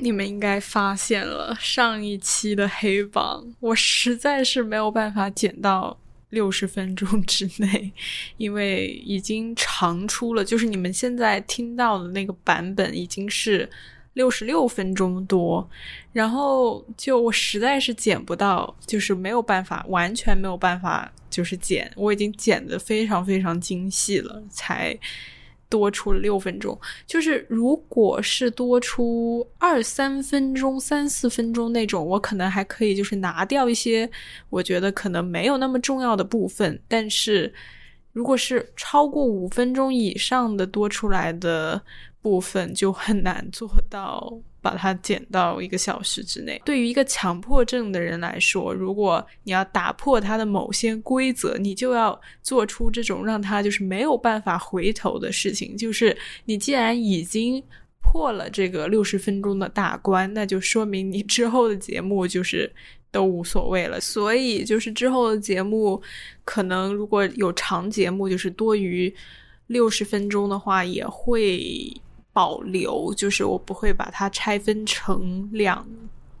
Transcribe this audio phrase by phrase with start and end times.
[0.00, 5.98] 你们应该发现了上一期的黑榜，我实在是没有办法剪到
[6.30, 7.92] 六十分钟之内，
[8.36, 13.68] 因为已经长出了，就是你们现在听到的那个版本已经是
[14.14, 15.68] 六十六分钟多，
[16.12, 24.98] 然后就我实在是剪不到，就是没有办法，完全没有办法，就是剪，我已经剪的非常非常精细了，才。
[25.68, 34.10] 多出了六分钟，就是如果是多出二三分钟、三四分钟那种，我可能还可以，就是拿掉一些
[34.50, 36.80] 我觉得可能没有那么重要的部分。
[36.88, 37.52] 但是
[38.12, 41.82] 如果是超过五分钟以上的多出来的
[42.22, 44.40] 部分，就很难做到。
[44.60, 46.60] 把它减到一个小时之内。
[46.64, 55.76] 对于一个强迫症的人来说，如果你要打破他的某些规则，你就要做出这种让他就是没有办法回头的事情。
[55.76, 57.62] 就是你既然已经
[58.02, 62.70] 破了这个六十分钟的大关，那就说明你之后的节目就是
[63.10, 64.00] 都无所谓了。
[64.00, 66.02] 所以，就是之后的节目
[66.44, 69.14] 可能如果有长节目，就是多于
[69.68, 71.92] 六十分钟的话，也会。
[72.38, 75.84] 保留就是我不会把它拆分成两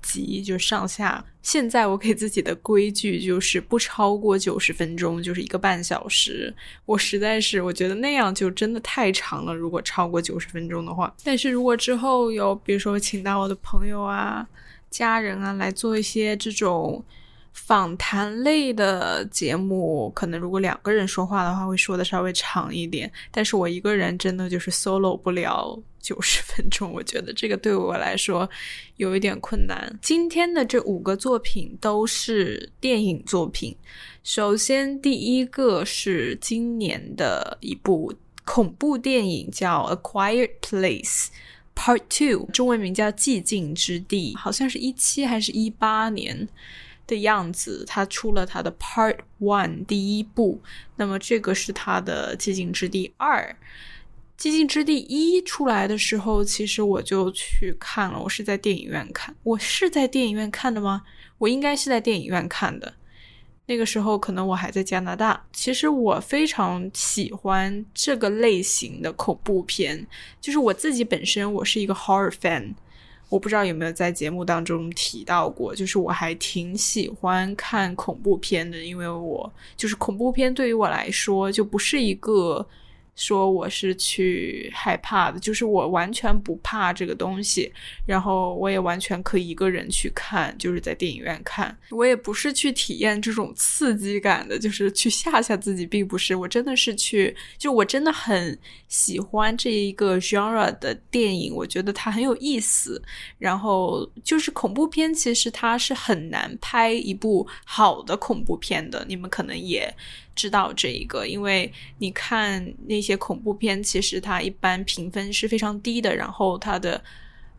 [0.00, 1.24] 集，就上下。
[1.42, 6.54] 现在我给自己的规矩就是不超过九十分钟，就是一个半小时。
[6.86, 11.12] 我实在是我觉得那样就真的太长了，如果超过九十分钟的话。
[11.24, 14.46] 但是如果之后有比如说请到我的朋友啊、
[14.88, 17.04] 家人啊来做一些这种。
[17.52, 23.10] 访谈类的节目，可能如果两个人说话的话，会说的稍微长一点。
[23.30, 28.48] 但是我一个人真的就是 solo 不了九十分钟，我觉得这个对我来说
[28.96, 29.98] 有一点困难。
[30.00, 33.76] 今天的这五个作品都是电影作品。
[34.22, 41.26] 首先，第一个是今年的一部恐怖电影，叫《A Quiet Place
[41.74, 46.48] Part Two》，中文名叫《寂静之地》，好像是一七还是一八年。
[47.08, 50.60] 的样子，他出了他的 Part One 第一部，
[50.94, 53.56] 那么这个是他的寂静之地二。
[54.38, 61.02] 寂静之地一出来的时候，其实我就去看了，我是在电影院看，我是在电影院看的吗？
[61.38, 62.94] 我应该是在电影院看的。
[63.66, 65.44] 那个时候可能我还在加拿大。
[65.52, 70.06] 其实我非常喜欢这个类型的恐怖片，
[70.40, 72.74] 就是我自己本身我是一个 horror fan。
[73.28, 82.66] 我不知道有没有在节目当中提到过，就是我还挺喜欢看恐怖片的，因为我就是恐怖片对于我来说就不是一个。
[83.18, 87.70] 说我是去害怕的，就是我完全不怕这个东西，
[88.06, 91.76] 然后我也完全可以一个人去看，就是在电影院看。
[91.90, 96.36] 我也不是去体验这种刺激感的，就是去吓吓自己，并不是。
[96.36, 103.02] 我真的是去，就我真的很喜欢这一个 genre 的电影，我觉得它很有意思。
[103.38, 109.92] 然后就是恐怖片，其实它是很难拍一部好的恐怖片的，你们可能也。
[110.38, 117.02] 知道这一个，因为你看那些恐怖片，其实它一般评分是非常低的，然后它的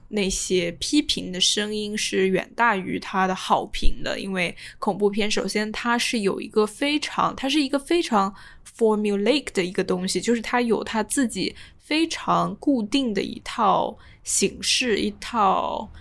[0.07, 4.17] 那些批评的声音是远大于它的好评的。
[4.17, 8.33] 因为恐怖片首先它是有一个非常，它是一个非常
[8.77, 15.91] formulaic 的一个东西，就是它有它自己非常固定的一套形式，一套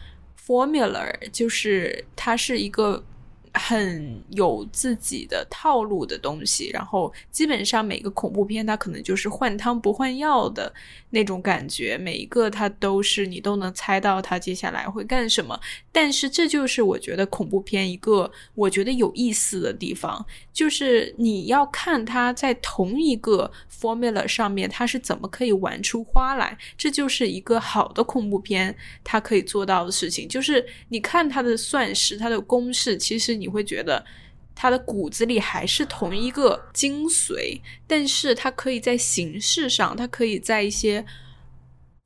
[0.47, 3.05] formula，就是它是一个。
[3.59, 10.73] 很有自己的套路的东西，然后基本上每个恐怖片它可能就是换汤不换药的
[11.11, 15.59] 那种感觉，每一个它都是你都能猜到它接下来会干什么。
[15.91, 30.29] 但是这就是我觉得恐怖片一个我觉得有意思的地方，就是你要看它在同一个 formula 上面它是怎么可以玩出花来，这就是一个好的恐怖片它可以做到的事情。
[30.29, 33.39] 就是你看它的算式、它的公式，其实。
[33.39, 34.05] 你你会觉得
[34.55, 41.03] 他的骨子里还是同一个精髓，但是他可以在形式上，他可以在一些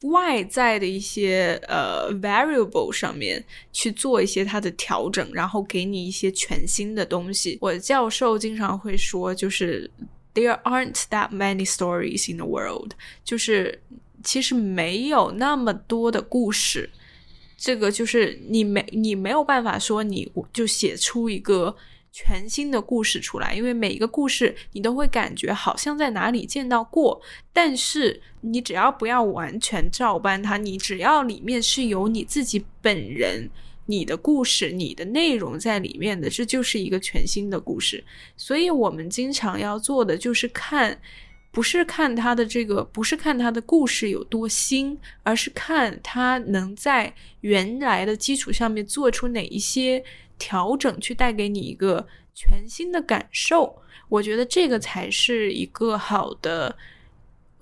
[0.04, 7.58] 外在的一些呃 variable 上面去做一些它的调整，然后给你一些全新的东西。
[7.60, 9.90] 我的教授经常会说，就是
[10.34, 12.92] there aren't that many stories in the world，
[13.24, 13.82] 就是
[14.22, 16.90] 其实没有那么多的故事。
[17.62, 21.76] 这个就是你没你没有办法说你就写出一个
[22.10, 27.22] 全新的故事出来，因为每一个故事你都会感觉好像在哪里见到过，
[27.52, 33.48] 但是你只要不要完全照搬它，你只要里面是有你自己本人、
[33.86, 38.02] 你的故事、你的内容在里面的，这就是一个全新的故事。
[38.36, 41.00] 所以我们经常要做的就是看
[41.52, 50.02] 不是看他的这个，不是看他的故事有多新，而是看他能在原来的基础上面做出哪一些
[50.38, 53.80] 调整，去带给你一个全新的感受。
[54.08, 56.74] 我觉得这个才是一个好的。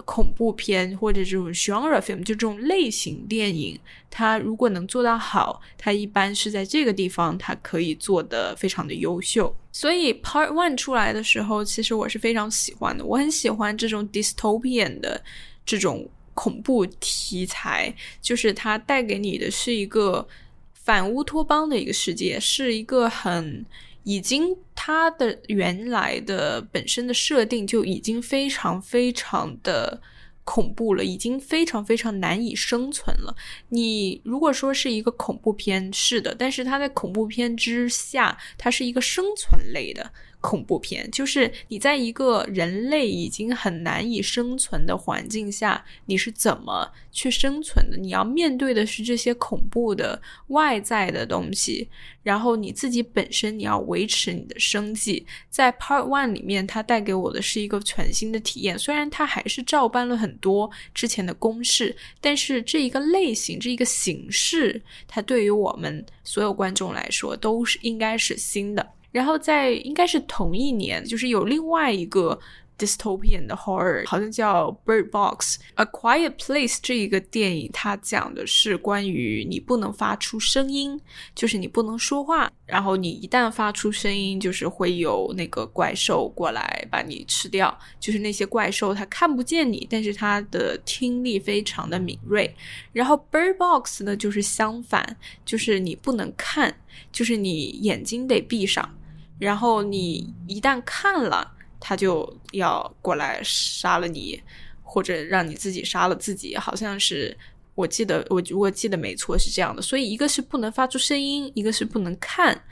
[0.02, 9.54] 恐怖片或者这种 genre film，就这种类型电影，它如果能做到好，它一般是在这个地方，它可以做的非常的优秀。
[9.72, 15.22] 所以 Part One 出来的时候，其实我是非常喜欢的，我很喜欢这种 dystopian 的
[15.64, 20.26] 这种恐怖题材，就是它带给你的是一个
[20.72, 23.64] 反乌托邦的一个世界，是一个很。
[24.04, 30.00] 已经，它的原来的本身的设定就已经非常非常的
[30.44, 33.36] 恐怖了，已经非常非常难以生存了。
[33.68, 40.10] 你如果说是一个恐怖片，是的，但是它在恐怖片之下，它是一个生存类的。
[40.40, 47.96] 恐怖片就是你在一个人类已经很难以生存的环境下，你是怎么去生存的？
[47.96, 51.88] 你要面对的是这些恐怖的外在的东西，
[52.22, 55.26] 然后你自己本身你要维持你的生计。
[55.50, 58.78] 在 Part One 里面，它带给我的是一个全新的体验。
[58.78, 68.92] 虽然它还是照搬了很多之前的公式，但是这一个类型、这一个形式，它对于我们所有观众来说都是应该是新的。
[69.12, 72.38] 然后在应该是同一年，就是有另外一个
[72.78, 80.98] dystopian 的 horror，好像叫 Bird Box A Quiet Place 这一个电影，它讲的是关于你不能发出声音，
[81.34, 87.78] 就是你不能说话，然后你一旦发出声音，就是会有那个怪兽过来把你吃掉。
[87.98, 92.54] 就是那些怪兽它看不见你，但是它的听力非常的敏锐。
[92.94, 96.74] 然后 Bird Box 呢，就是相反，就是你不能看，
[97.12, 98.96] 就是你眼睛得闭上。
[99.40, 101.50] 然后你一旦看了，
[101.80, 104.38] 他就要过来杀了你，
[104.82, 106.54] 或者让你自己杀了自己。
[106.58, 107.34] 好像是
[107.74, 109.80] 我记得，我如果记得没错是这样的。
[109.80, 112.62] 所以一个是不能发出声音，一个是不能看。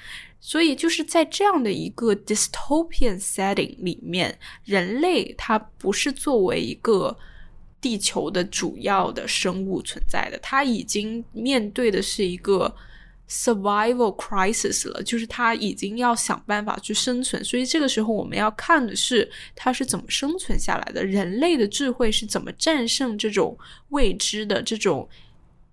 [0.40, 7.16] 所以就是在这样的一个 dystopian setting 里面，人类它不是作为一个
[7.80, 12.76] 地球的主要的生物存在的，它已经面对的是一个。
[13.28, 23.56] Survival crisis 了，就是他已经要想办法去生存，所以这个时候我们要看的是他是怎么生存下来的，人类的智慧是怎么战胜这种
[23.90, 25.06] 未知的、这种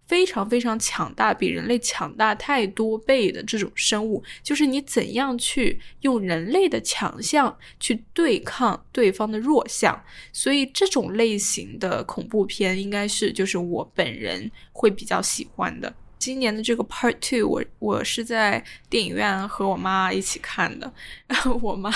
[0.08, 10.00] 非常非常强大、比人类强大太多倍的这种生物，就是你怎样去用人类的强项去对抗对方的弱项，
[10.34, 15.92] 所以这种类型的恐怖片应该是就是我本人会比较喜欢的。
[16.26, 20.92] 今年的这个 Part Two，我我是在电影院和我妈一起看的。
[21.28, 21.92] 然后我妈，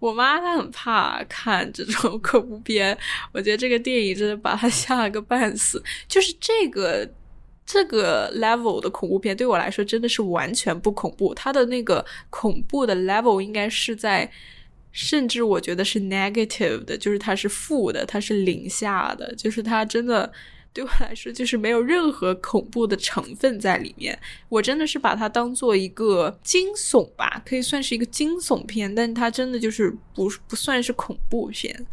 [0.00, 2.96] 我妈她很怕看这种恐怖片，
[3.30, 5.84] 我觉得这个电影真的把她吓了个半死。
[6.08, 7.06] 就是这个
[7.66, 14.32] 这个 level 的恐怖片对我来说真的是完全不恐怖，它的那个恐怖的 level 应该是在，
[14.92, 20.32] 甚至我觉得是 negative 的，就是它是负的，它是零下的，就是它真的。
[20.74, 24.18] 对我来说，就是没有任何恐怖的成分在里面。
[24.48, 31.86] 我真的是把它当做一个惊悚吧，可以算是一个惊悚片，但它真的就是不不算是恐怖片。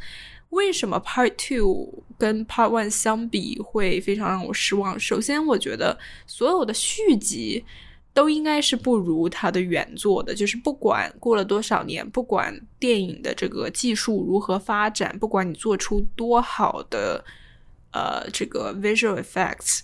[0.52, 4.98] 为什么 Part Two 跟 Part One 相比会非常让我失望？
[4.98, 7.66] 首先，我觉得所有的续集
[8.14, 10.34] 都应该是不如它的原作的。
[10.34, 17.24] 就是不管过了多少年，不管电影的这个技术如何发展，不管你做出多好的。
[17.92, 19.80] 呃，这个 visual effects，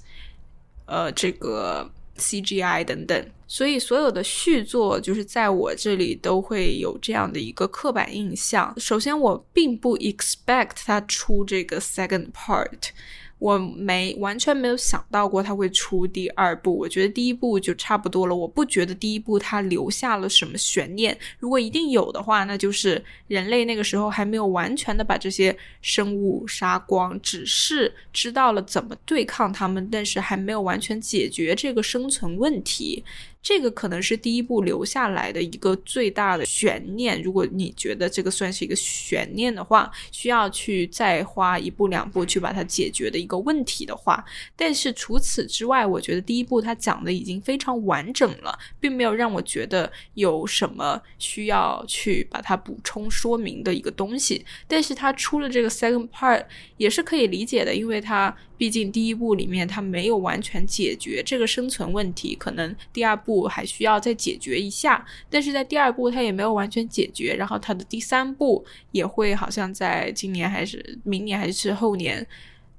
[0.86, 8.74] 呃，这个 CGI 等等，所以所有的续作就是在我这里都会有这样的一个刻板印象。
[8.80, 12.90] 首先，我并不 expect 它出这个 second part。
[13.38, 18.36] 我没完全没有想到过他会出第二部，我觉得第一部就差不多了。
[18.36, 21.16] 我不觉得第一部它留下了什么悬念。
[21.38, 33.04] 如果一定有的话，那就是人类那个时候还没有完全的把这些生物杀光，只是知道了怎么对抗他们，但是还没有完全解决这个生存问题。
[33.46, 37.22] 这个可能是第一部留下来的一个最大的悬念。
[37.22, 44.26] 如果你觉得这个算是一个悬念的话，需要去再花一步两步去把它解决的一个问题的话，
[44.56, 54.44] 但是除此之外，我觉得第一部它讲的已经非常完整了，并没有让我觉得有什么需要去把它补充说明的一个东西。
[54.68, 56.44] 但是它出了这个 second part
[56.78, 63.35] 也是可以理解的，因为它毕竟第一部里面它没有完全解决这个生存问题，可能第二部。
[63.36, 72.26] 部还需要再解决一下，但是在第二部它也没有完全解决，然后它的第三部也会好像在今年还是明年还是后年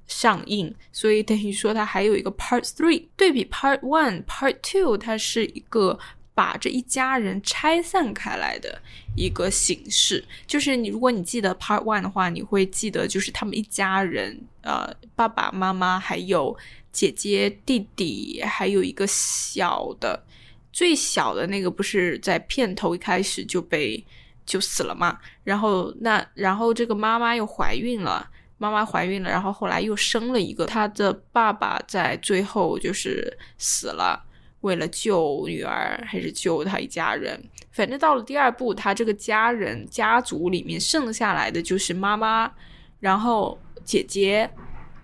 [0.07, 5.99] 上映，所以等于说它还有一个 Part Three，对比 Part One、Part Two，它是一个。
[6.37, 8.79] 把这一家人拆散开来的
[9.15, 16.55] 一个形式，就是你，如果你记得 Part One 的话，你会记得就是他们一家人，呃，爸爸妈妈还有
[16.91, 20.23] 姐姐弟弟，还有一个小的，
[20.77, 24.05] 最小的那个不是在片头一开始就被
[24.45, 25.17] 就死了嘛？
[25.43, 28.29] 然后那然后这个妈妈又怀孕了，
[28.59, 34.23] 妈妈怀孕了，然后后来又生了一个，他的爸爸在最后就是死了。
[34.61, 37.43] 为了救女儿，还是救他一家人？
[37.71, 42.53] 反正到了第二部，他这个家人家族里面剩下来的就是妈妈，
[42.99, 44.47] 然后姐姐、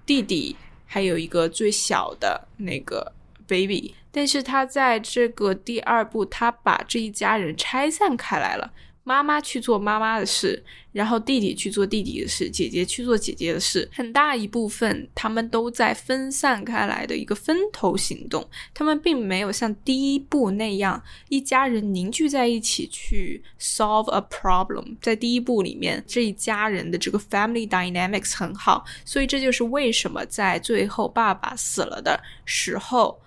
[0.05, 3.11] 弟弟，还有一个最小的那个
[3.47, 3.95] baby。
[4.13, 8.71] 但是他在这个第二部，他把这一家人拆散开来了。
[9.05, 13.89] 妈妈去做妈妈的事，然后弟弟去做弟弟的事，姐姐去做姐姐的事。
[13.93, 18.49] 很大一部分，他们都在分散开来的一个分头行动。
[18.73, 24.95] 他们并没有像第一部那样一家人凝聚在一起去 solve a problem。
[25.01, 33.19] 在第一部里面，这一家人的这个 family dynamics 很好，所以这就是为什么在最后爸爸死了的时候。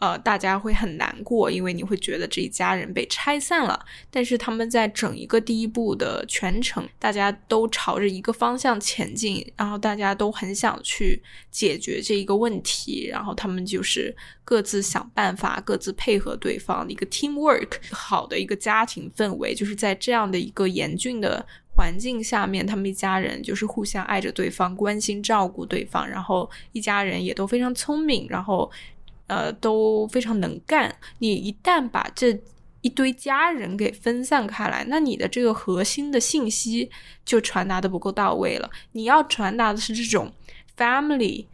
[0.00, 3.78] 呃，大家会很难过，因为你会觉得这一家人被拆散了。
[4.10, 28.70] 但是他们在整一个第一部的全程，大家都朝着一个方向前进，然后大家都很想去解决这一个问题，然后他们就是各自想办法，各自配合对方的一个 teamwork，好的一个家庭氛围，就是在这样的一个严峻的环境下面，他们一家人就是互相爱着对方，关心照顾对方，然后一家人也都非常聪明，然后。
[29.30, 30.92] 呃，都非常能干。
[31.20, 32.36] 你一旦把这
[32.80, 36.90] 一堆家人给分散开来，那你的这个核心的信息
[37.24, 38.68] 就传达的不够到位了。
[38.92, 40.32] 你要传达的是这种
[40.76, 41.46] family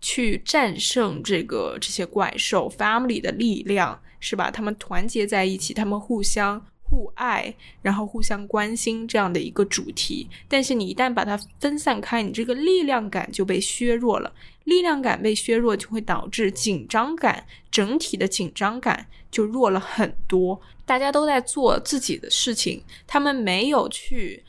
[0.00, 4.50] 去战胜这个这些怪兽，family 的力量是吧？
[4.52, 6.64] 他们团结在一起，他们互相。
[6.86, 14.32] 互爱，然后互相关心这样的一个主题，但是你一旦把它分散开，你这个力量感就被削弱了。
[14.64, 20.60] 力量感被削弱，就会导致紧张感，整体的紧张感就弱了很多。
[20.84, 24.42] 大家都在做自己的事情，他们没有去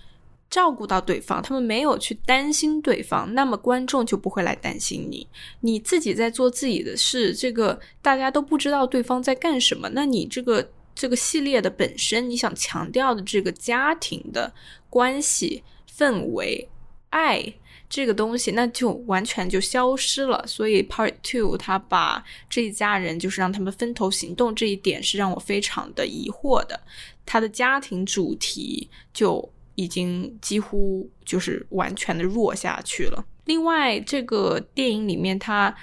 [0.50, 5.27] 照顾到对方，他们没有去担心对方，那么观众就不会来担心你。
[5.62, 10.72] 你自己在做自己的事，这个大家都不知道对方在干什么，那你这个。
[10.98, 14.50] 这个系列的本身，你想强调的这个家庭的
[14.89, 15.62] 关系
[15.93, 16.69] 氛围、
[17.10, 17.53] 爱
[17.95, 20.43] 这个东西，那就完全就消失了。
[20.45, 26.77] 所以 Part Two 他把这一家人就是让他们分头行动这一点是让我非常的疑惑的。
[27.25, 33.23] 他的家庭主题就已经几乎就是完全的弱下去了。
[33.45, 35.73] 另外，这个电影里面他。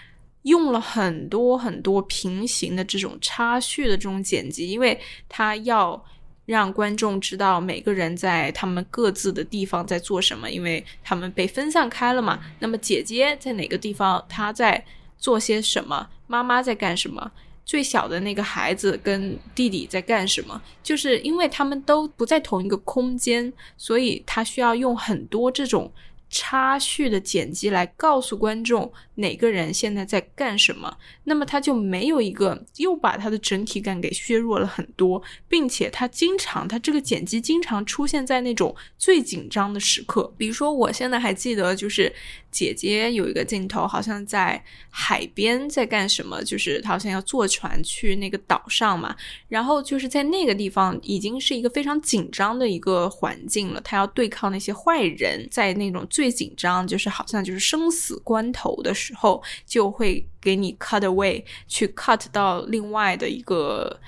[0.43, 6.05] 用了很多很多平行的这种插叙的这种剪辑，因为他要
[6.45, 12.41] 让观众知道每个人在他们各自的地方在做什么，因为他们被分散开了嘛。
[12.59, 14.25] 那么姐姐在哪个地方？
[14.29, 14.85] 她在
[15.19, 16.09] 做些什么？
[16.27, 17.31] 妈妈在干什么？
[17.65, 20.61] 最小的那个孩子跟弟弟在干什么？
[20.83, 25.93] 就是因为他们都不在同一个空间，所以他需要用很多这种。
[26.33, 42.11] 插叙的剪辑来告诉观众哪个人现在在干什么，那么他就没有一个，又把他的整体感给削弱了很多，并且他经常，他这个剪辑经常出现在那种最紧张的时刻，比如说我现在还记得，就是
[42.53, 49.17] 姐姐有一个镜头，好像在海边在干什么，就是她好像要坐船去那个岛上嘛，
[49.49, 63.99] 然后就是在那个地方已经是一个非常紧张的一个环境了，他要对抗那些坏人，在那种最紧张就是好像就是生死关头的时候，就会给你 cut away，去 cut 到另外的一个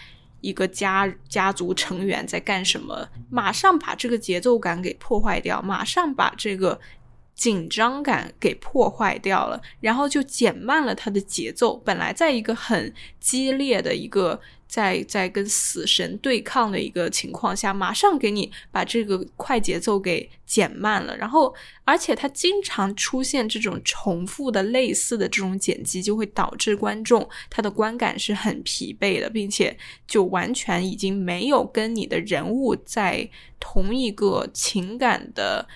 [0.43, 6.79] 一个家家族成员在干什么，马上把这个节奏感给破坏掉，马上把这个
[7.35, 11.77] 紧张感给破坏掉了，然后就减慢了它的节奏。
[11.85, 14.41] 本来在一个很激烈的一个。
[14.67, 29.77] 在在跟死神对抗的一个情况下，马上给你把这个快节奏给减慢了，然后而且它经常出现这种重复的类似的这种剪辑，就会导致观众他的观感是很疲惫的，并且
[30.09, 35.69] 就完全已经没有跟你的人物在同一个情感的。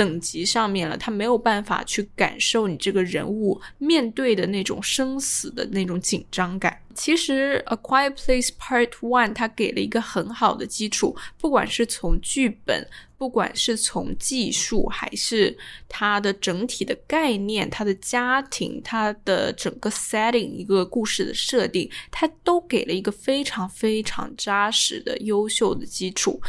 [0.00, 6.80] 等级上面了，他没有办法去感受你这个人物面对的那种生死的那种紧张感。
[6.94, 12.88] 其实《A Quiet Place Part One》它给了一个很好的基础，不管是从剧本，
[13.18, 15.54] 不管是从技术，还是
[15.86, 26.40] 它的整体的概念、它的家庭、它的整个 setting 一个故事的设定，它都给了一个非常非常扎实的、优秀的基础。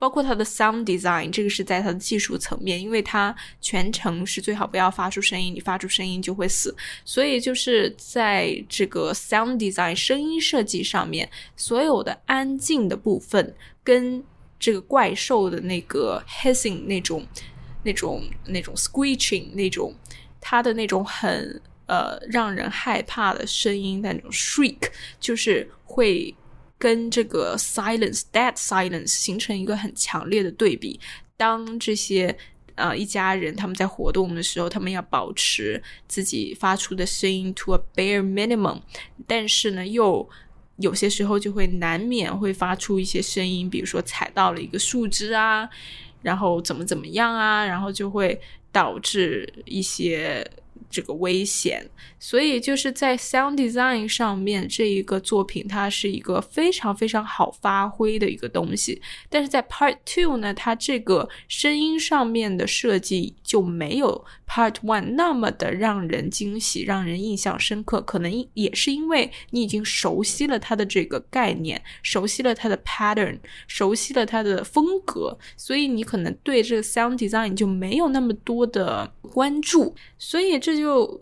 [0.00, 6.74] 包括它的 sound design，这个是在它的技术层面，因为它全程是最好不要发出声音，你发出声音就会死。
[7.04, 13.54] 所以就是在这个 sound design 声音设计上面，所有的安静的部分
[13.84, 14.24] 跟
[14.58, 17.26] 这个怪兽的那个 hissing 那种、
[17.82, 19.94] 那种、那种 screeching 那种，
[20.40, 24.88] 它的那种很呃让人害怕的声音，那种 shriek，
[25.20, 26.34] 就是会。
[26.80, 30.98] 跟这个 silence dead silence 形成一个很强烈的对比。
[31.36, 32.34] 当这些
[32.74, 38.80] 呃一家人他们在活动的时候，他们要保持自己发出的声音 to a bare minimum，
[39.26, 40.26] 但是呢，又
[40.76, 45.68] 有些时候就会难免会发出一些声音，比如说踩到了一个树枝啊，
[46.22, 48.40] 然后怎么怎么样啊，然后就会
[48.72, 50.50] 导致一些。
[50.90, 59.00] 这个危险，所以就是在 sound design 上面，这一个作品它是一个非常非常好发挥的一个东西。
[59.28, 68.00] 但是在 part two 呢，它这个声音上面的设计就没有 part one 那么的让人惊喜、让人印象深刻。
[68.00, 73.38] 可能也是因为你已经熟悉了它的这个概念，熟悉了它的 pattern，
[73.68, 79.94] 熟悉了它的风格，所以你可能对这个 sound design 就没有那么多的关注。
[80.18, 80.80] 所以这。
[80.80, 81.20] 就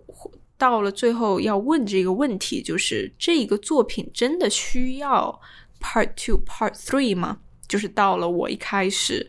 [0.57, 5.41] 到了最后要问这个问题，就是这个作品真的需要
[5.81, 7.39] Part Two、Part Three 吗？
[7.67, 9.29] 就是到了我一开始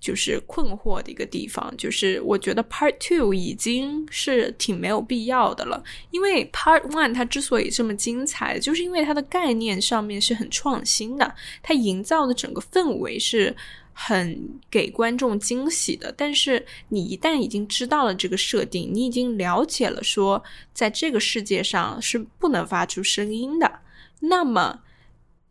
[0.00, 13.56] 就是困惑的一个地方，就是我觉得 Part Two 已经是挺没有必要的了，因为 Part One 它之所以这么精彩，就是因为它的概念上面是很创新的，它营造的整个氛围是。
[14.00, 20.40] 很给观众惊喜的，但是你一旦已经知道了这个设定，你已经了解了说，
[20.72, 23.80] 在这个世界上是不能发出声音的，
[24.20, 24.78] 那么，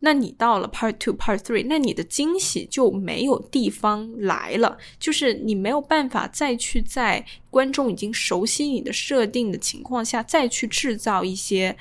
[0.00, 11.76] 那你到了 Part Two、Part Three，那你的惊喜就没有地方来了，就是你没有办法再去在观众已经熟悉你的设定的情况下，再去制造一些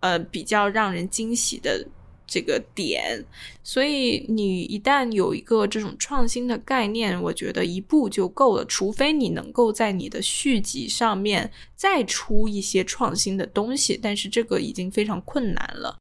[0.00, 1.86] 呃比较让人惊喜的。
[2.26, 3.22] 这个点，
[3.62, 8.64] 所以你一旦有一个这种创新的概念，我觉得一部就够了。
[8.64, 15.98] 除非你能够在你的续集上面再出一些创新的东西，但是这个已经非常困难了。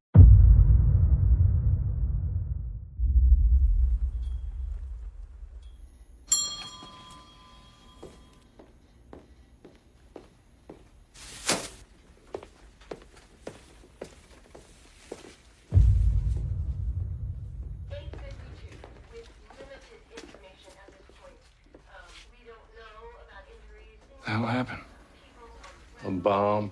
[26.05, 26.71] A bomb,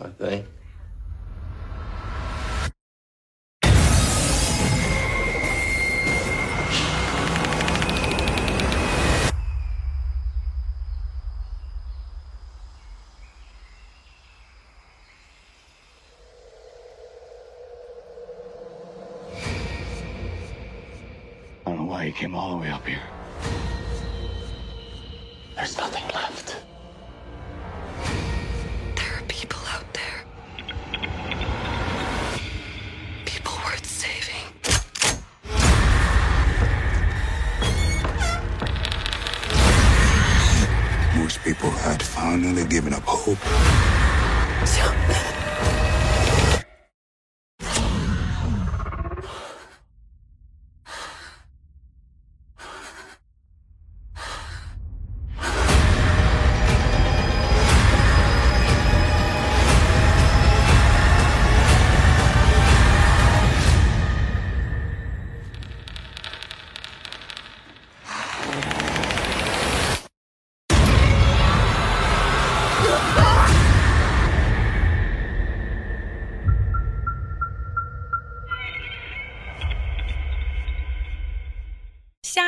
[0.00, 0.44] I think.
[21.64, 23.15] I don't know why he came all the way up here.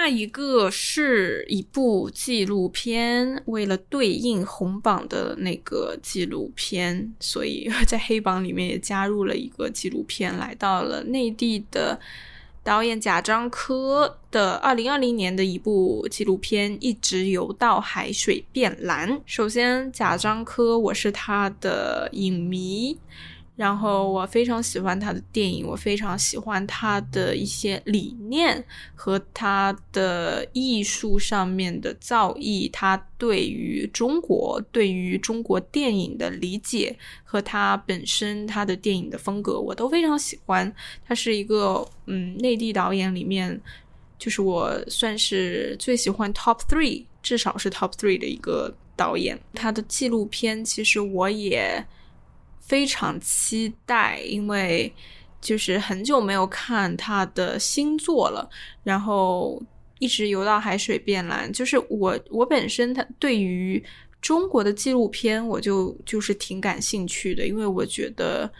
[0.09, 11.99] 一个是一部纪录片，为了对应红榜的那个纪录片，所以在黑榜里面也加入了一个纪录片，来到了内地的
[12.65, 19.11] 导演贾樟柯的二零二零年的一部纪录片《一直游到海水变蓝》。
[19.25, 22.99] 首先，贾樟柯，我是他的影迷。
[23.59, 40.73] 然后我非常喜欢他的电影，我非常喜欢他的一些理念和他的艺术上面的造诣，他对于中国、对于中国电影的理解和他本身他的电影的风格，我都非常喜欢。
[41.05, 43.61] 他是一个嗯，内地导演里面，
[44.21, 49.37] 就是我算是最喜欢 top three，至少是 top three 的一个导演。
[49.53, 51.85] 他的纪录片其实我也。
[52.69, 54.93] 非常期待，因为
[55.41, 58.47] 就是很久没有看他的新作了，
[58.85, 59.61] 然后
[59.99, 61.51] 一直游到海水变蓝。
[61.51, 63.83] 就是我我本身他对于
[64.21, 68.53] 中国的纪录片，我就就是挺感兴趣的，因为我觉得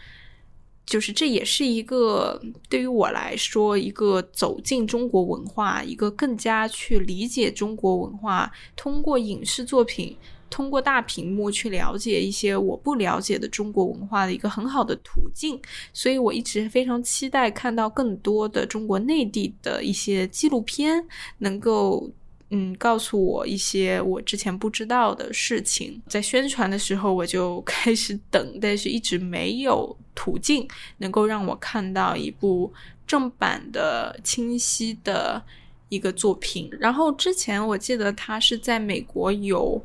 [0.85, 10.17] 就是这也是一个对于我来说一个走进中国文化，一个更加去理解中国文化，通过影视作品。
[10.49, 15.59] 通过大屏幕去了解一些我不了解的中国文化的一个很好的途径，
[15.93, 21.05] 所以我一直非常期待看到更多的中国内地的一些纪录片，
[21.37, 22.09] 能够
[22.49, 26.01] 嗯告诉我一些我之前不知道的事情。
[26.07, 32.73] 在宣传的时候我就开始等，但是一直没有途径能够让我看到一部
[33.05, 35.41] 正版的清晰的
[35.89, 36.69] 一个作品。
[36.79, 39.81] 然后之前我记得他是在美国有。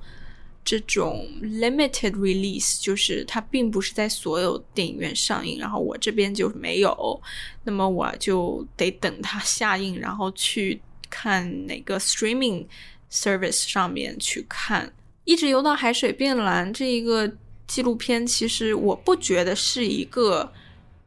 [0.65, 7.23] 这种 limited release 就是它并不是在所有电影院上映，然后我这边就没有，
[7.65, 12.65] 那么我就得等它下映，然后去看哪个 streaming
[13.11, 14.91] service 上面去看。
[15.25, 17.31] 一直游到海水变蓝这一个
[17.67, 20.51] 纪录片，其实我不觉得是一个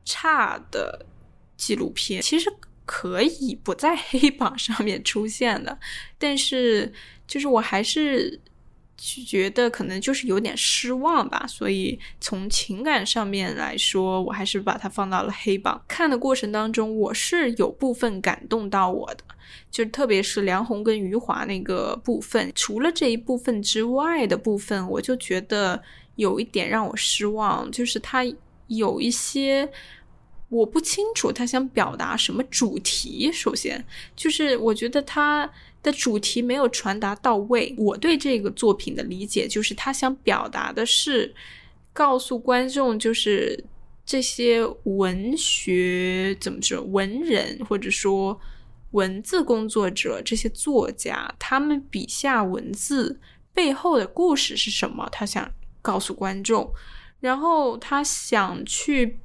[0.05, 1.03] 差的
[1.55, 2.47] 纪录片，其实
[2.85, 5.75] 可以不在黑榜上面出现的，
[6.19, 6.93] 但是
[7.25, 8.39] 就是我还是。
[8.97, 15.79] 觉得可能就是有点失望吧，所以从情感上面来说，我还是把它放到了黑榜。
[15.87, 19.23] 看的过程当中，我是有部分感动到我的，
[19.69, 22.51] 就特别是梁红跟余华那个部分。
[22.55, 25.83] 除了这一部分之外的部分，我就觉得
[26.15, 28.25] 有一点让我失望，就是他
[28.65, 29.69] 有一些
[30.49, 33.31] 我不清楚他想表达什么主题。
[33.31, 35.51] 首先，就是我觉得他。
[35.87, 37.73] 的主题没有传达到位。
[37.77, 41.33] 我对这个作品的理解就是，他想表达的是
[41.93, 43.63] 告诉观众，就是
[44.05, 48.37] 这些文学怎么说，文人或者说
[48.91, 53.17] 文字工作者，这些作家，他们笔下文字
[53.53, 55.07] 背后的故事是什么？
[55.09, 55.49] 他想
[55.81, 56.69] 告诉观众，
[57.21, 59.19] 然后他想去。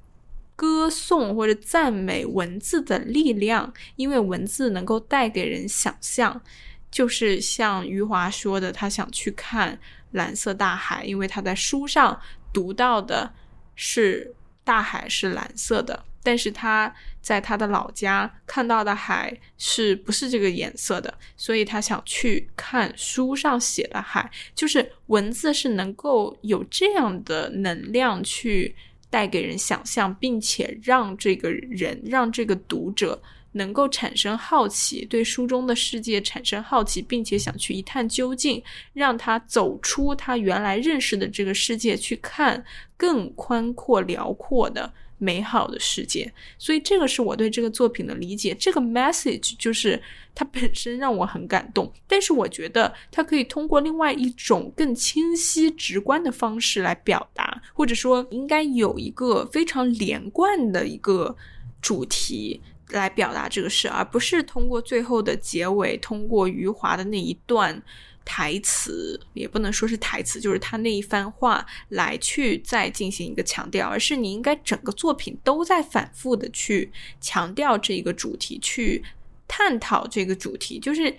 [0.62, 6.40] 歌颂或者赞美文字的力量，因为文字能够带给人想象。
[6.88, 9.76] 就是像余华说的，他想去看
[10.12, 12.20] 蓝色大海，因为他在书上
[12.52, 13.34] 读到的
[13.74, 21.12] 是大海是蓝色的，但是他在他的老家看到的海是不是这个颜色的？
[21.36, 28.76] 所以他想去看书上写的海，就是文字是能够有这样的能量去。
[29.12, 33.20] 带给人想象，并且让这个人、让这个读者
[33.52, 38.62] 能够产生好奇，对书中的世界产生好奇，并且想去一探究竟，
[38.94, 42.64] 让他走出他原来认识的这个世界，去看
[42.96, 44.90] 更宽阔、辽阔的。
[45.22, 48.52] 美好的世界，所以这个是我对这个作品的理解。
[48.58, 50.02] 这个 message 就是
[50.34, 61.36] 它本身让我很感动，但是我觉得它可以通过另外一种更清晰、直观的方式来表达，或者说应该有一个非常连贯的一个
[61.80, 67.80] 主题来表达这个事，而不是通过最后的结尾，通过余华的那一段。
[68.24, 79.02] 台词也不能说是台词，就是他那一番话来去再进行一个强调，而是你应该整个作品都在反复的去强调这个主题，去
[79.46, 80.78] 探讨这个主题。
[80.78, 81.14] 就是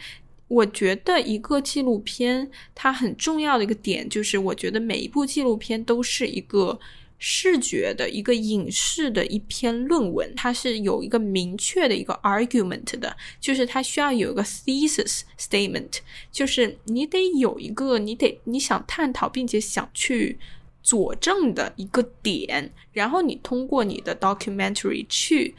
[0.47, 6.79] 我觉得一个纪录片它很重要的一个点，就是我觉得每一部纪录片都是一个。
[7.25, 15.99] 视觉的一个影视的一篇论文，它是有一个明确的一个 argument 的，就是它需要有一个 thesis statement，
[16.33, 20.37] 就是你得有一个，你得你想探讨并且想去
[20.81, 25.55] 佐证的一个点，然后你通过你的 documentary 去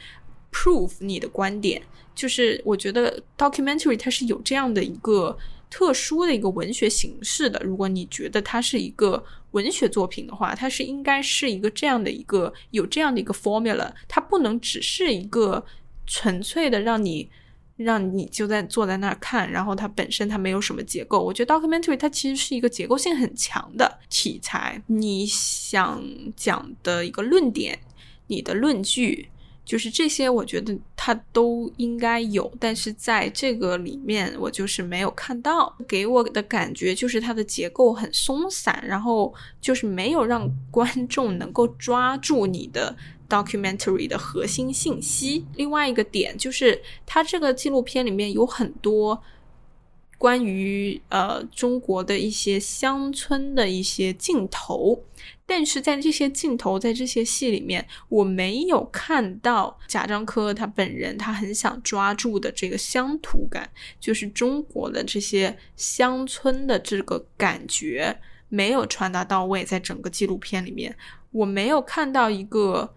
[0.51, 1.81] prove 你的观点。
[2.13, 5.35] 就是我觉得 documentary 它是有这样的一个。
[5.67, 9.21] 特殊的一个文学形式的，如果你觉得它是一个
[9.55, 15.65] 文学作品的话，它是应该是一个这样的一个有这样的一个 formula，它不能只是一个
[16.05, 17.29] 纯粹的让你
[17.77, 21.23] 让你就在坐在那儿看，然后它本身它没有什么结构。
[21.23, 26.03] 我觉得 documentary 它其实是一个结构性很强的题材，你想
[26.35, 27.79] 讲的一个论点，
[28.27, 29.29] 你的论据。
[29.65, 35.75] 就是这些，我觉得它都应该有，但是在这个里面，我就是没有看到。
[35.87, 42.95] 给我的感觉就是它的结构很松散，然后就是没有让观众能够抓住你的
[43.27, 45.43] documentary 的核心信息。
[45.55, 49.19] 另外一个点就是，它这个纪录片里面有很多
[50.25, 55.03] 关于呃中国的一些乡村的一些镜头。
[55.45, 69.63] 但是在这些镜头，在这些戏里面，我没有看到贾樟柯他本人他很想抓住的这个乡土感，就是中国的这些乡村的这个感觉没有传达到位。
[69.63, 70.97] 在整个纪录片里面，
[71.29, 72.95] 我没有看到一个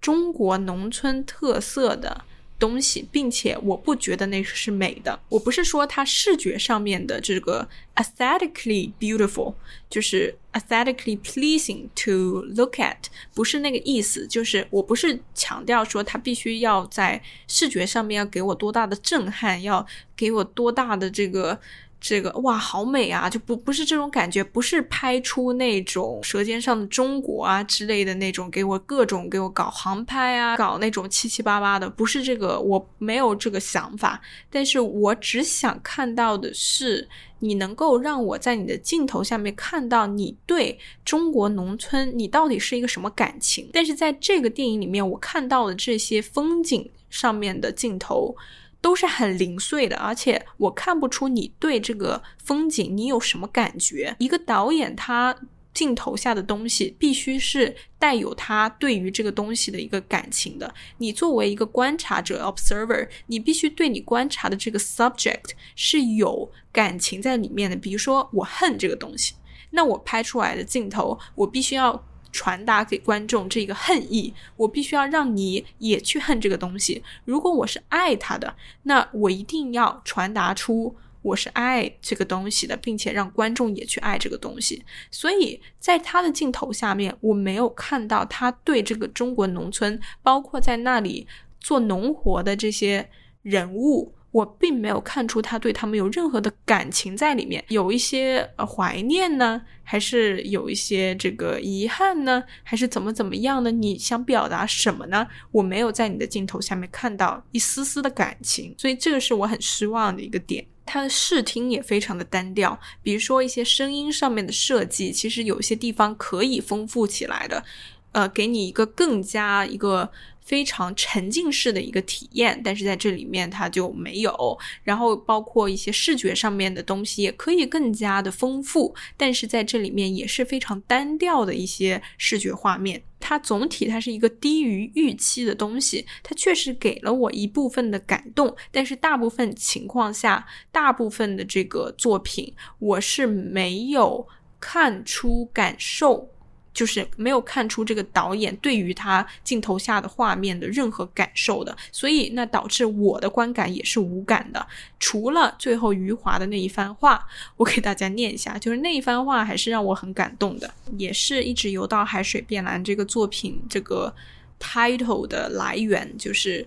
[0.00, 2.24] 中国农村特色的。
[2.60, 5.18] 东西，并且我不觉得那是美的。
[5.30, 9.54] 我不是说它视觉上面的这个 aesthetically beautiful，
[9.88, 14.26] 就是 aesthetically pleasing to look at，不是那个意思。
[14.26, 21.58] 就是我不是强调说它必须要在视觉上面要给我多大的震撼，要给我多大的这个。
[22.00, 23.28] 这个哇，好美啊！
[23.28, 34.18] 就不不是这种感觉，不是拍出那种《舌尖上的中国》啊之类的那种，给我各种给我搞航拍啊，搞那种七七八八的，不是这个，我没有这个想法。
[34.48, 37.06] 但是我只想看到的是，
[37.40, 43.68] 你能够让我在你的镜头下面看到你对中国农村，你到底是一个什么感情。
[43.74, 48.34] 但是在这个电影里面，我看到的这些风景上面的镜头。
[48.80, 54.16] 都是很零碎的，而且我看不出你对这个风景你有什么感觉。
[54.18, 55.36] 一个导演他
[55.72, 60.74] 镜头下的东西必须是带有他对于这个东西的一个感情的。
[60.98, 67.76] 你作为一个观察者 （observer），你必须对你观察的这个 subject 是有感情在里面的。
[67.76, 69.34] 比如说，我恨这个东西，
[69.70, 72.06] 那我拍出来的镜头，我必须要。
[72.32, 77.02] 传达给观众这个恨意，我必须要让你也去恨这个东西。
[77.24, 84.84] 如果我是爱他的，那我一定要传达出我是爱这个东西的，并且让观众也去爱这个东西。
[85.10, 91.26] 所以在他的镜头下面，我没有看到他对这个中国农村，包括在那里
[91.58, 93.10] 做农活的这些
[93.42, 94.14] 人物。
[94.32, 103.72] 我并没有看出他对他们有任何的感情在里面，有一些呃怀念呢，还是有一些这个遗憾呢，还是怎么怎么样呢？
[103.72, 105.26] 你想表达什么呢？
[105.50, 110.64] 我没有在你的镜头下面看到一丝丝的感情，所以这个是我很失望的一个点。
[110.86, 117.64] 它的视听也非常的单调，比如说一些声音上面的设计，其实有些地方可以丰富起来的，
[118.12, 120.10] 呃，给你一个更加一个。
[120.50, 124.58] 非常沉浸式的一个体验，但是在这里面它就没有。
[124.82, 133.00] 然后包括一些视觉上面的东西也可以更加的丰富，但是在这里面也是非常单调的一些视觉画面。
[133.20, 144.26] 它总体它是一个低于预期的东西，它确实给了我一部分的感动，但是大部分情况下，大部分的这个作品我是没有
[144.58, 146.28] 看出感受。
[146.72, 154.64] 就是没有看出这个导演对于他镜头下的画面的任何感受的，所以那导致我的观感也是无感的。
[154.98, 164.14] 除了最后余华的那一番话，我给大家念一下，就是那一番话还是让我很感动的，也是一直游到海水变蓝这个作品这个
[164.60, 166.66] title 的来源，就是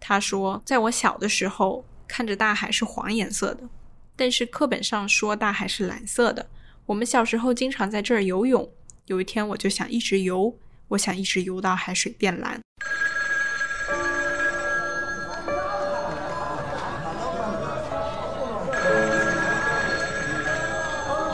[0.00, 3.62] 他说，在我小的时候看着大海是黄颜色的，
[4.16, 6.46] 但是课本上说大海是蓝色的。
[6.86, 8.68] 我们小时候经常在这儿游泳。
[9.06, 10.56] 有一天，我就想一直游，
[10.88, 12.58] 我想一直游到海水变蓝。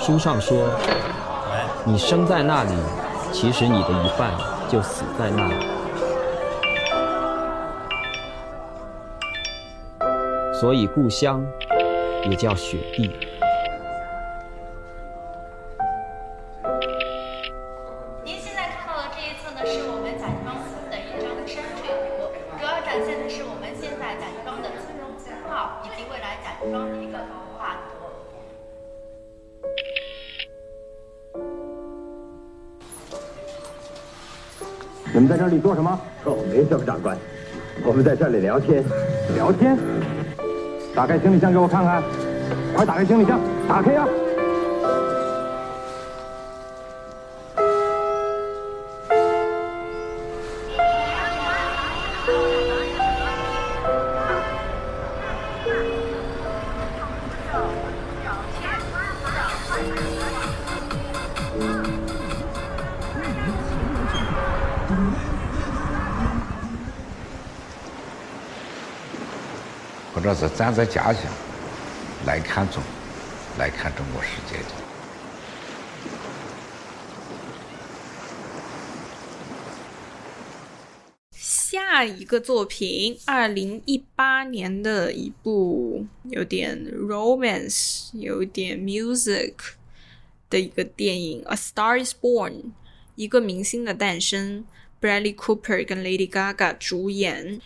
[0.00, 0.68] 书上说，
[1.87, 2.72] 你生在那里，
[3.33, 4.37] 其实你的一半
[4.68, 5.54] 就死在那里。
[10.52, 11.40] 所以故乡
[12.28, 13.29] 也叫雪地。
[35.74, 36.00] 你们在这里做什么？
[36.24, 37.16] 哦，没什么，长官，
[37.85, 38.85] 我们在这里聊天。
[39.35, 39.78] 聊天？
[40.94, 42.02] 打开行李箱给我看看，
[42.74, 44.04] 快打开行李箱，打开呀！
[44.04, 44.29] 或
[70.40, 71.22] 是站在家乡
[72.24, 72.83] 来看中，
[73.59, 74.68] 来看中国世界的。
[81.33, 89.53] 下一个作品，二零一八年的一部有点 romance、有点 music
[90.48, 92.53] 的一个电影《A Star Is Born》，
[93.14, 94.64] 一个明星的诞生
[95.03, 97.61] ，Bradley Cooper 跟 Lady Gaga 主演。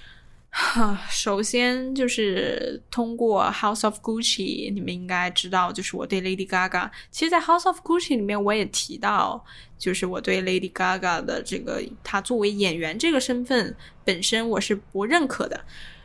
[0.57, 6.88] 哈， 首先就是通过《House of Gucci》，你们应该知道，就是我对 Lady Gaga。
[7.11, 9.45] 其实，在《House of Gucci》里面，我也提到，
[9.77, 15.61] 就是我对 Lady Gaga 的这个她作为演员这个身份本身，我是不认可的。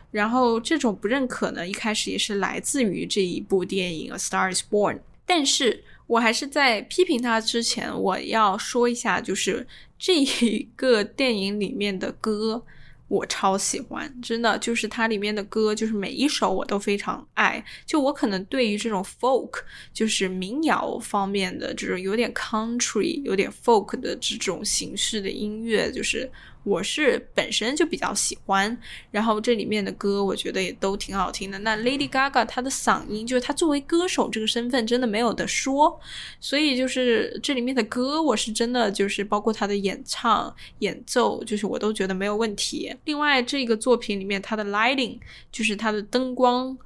[0.10, 4.96] 然后，这种不认可呢，一开始也是来自于这一部电影《A Star Is Born》。
[5.28, 9.68] 但是我还是在批评它之前，我要说一下，就是
[10.00, 12.66] 这一个电影里面的歌。
[13.10, 17.62] 我超喜欢，真的就是它里面的歌，就是每一首我都非常爱。
[17.86, 19.60] 就我可能对于这种 folk，
[19.93, 26.32] 就是民谣方面的这种有点 country、有点 folk 的这种形式的音乐，就是。
[26.63, 28.78] 我是本身就比较喜欢，
[29.12, 31.58] 然后这里面的歌我觉得也都挺好听的。
[31.60, 36.00] 那 Lady Gaga 她的嗓音，就是她作为歌手这个身份真的没有的说，
[36.39, 42.95] 所以就是这里面的歌我是真的就是包括她的演唱、演奏，就是我都觉得没有问题。
[43.06, 45.17] 另外这个作品里面它的 lighting，
[45.52, 46.78] 就是它的灯光。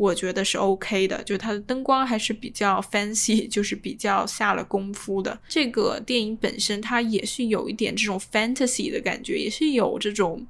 [0.00, 5.38] 我觉得是 OK 的，就它的灯光还是比较 fancy，就是比较下了功夫的。
[5.46, 10.46] 这个电影本身它也是有一点这种 fantasy 的感觉，也是有这种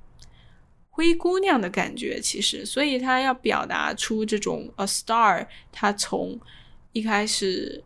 [0.88, 2.20] 灰姑娘的感觉。
[2.20, 6.38] 其实，所以它要表达出这种 a star，它从
[6.92, 7.82] 一开始。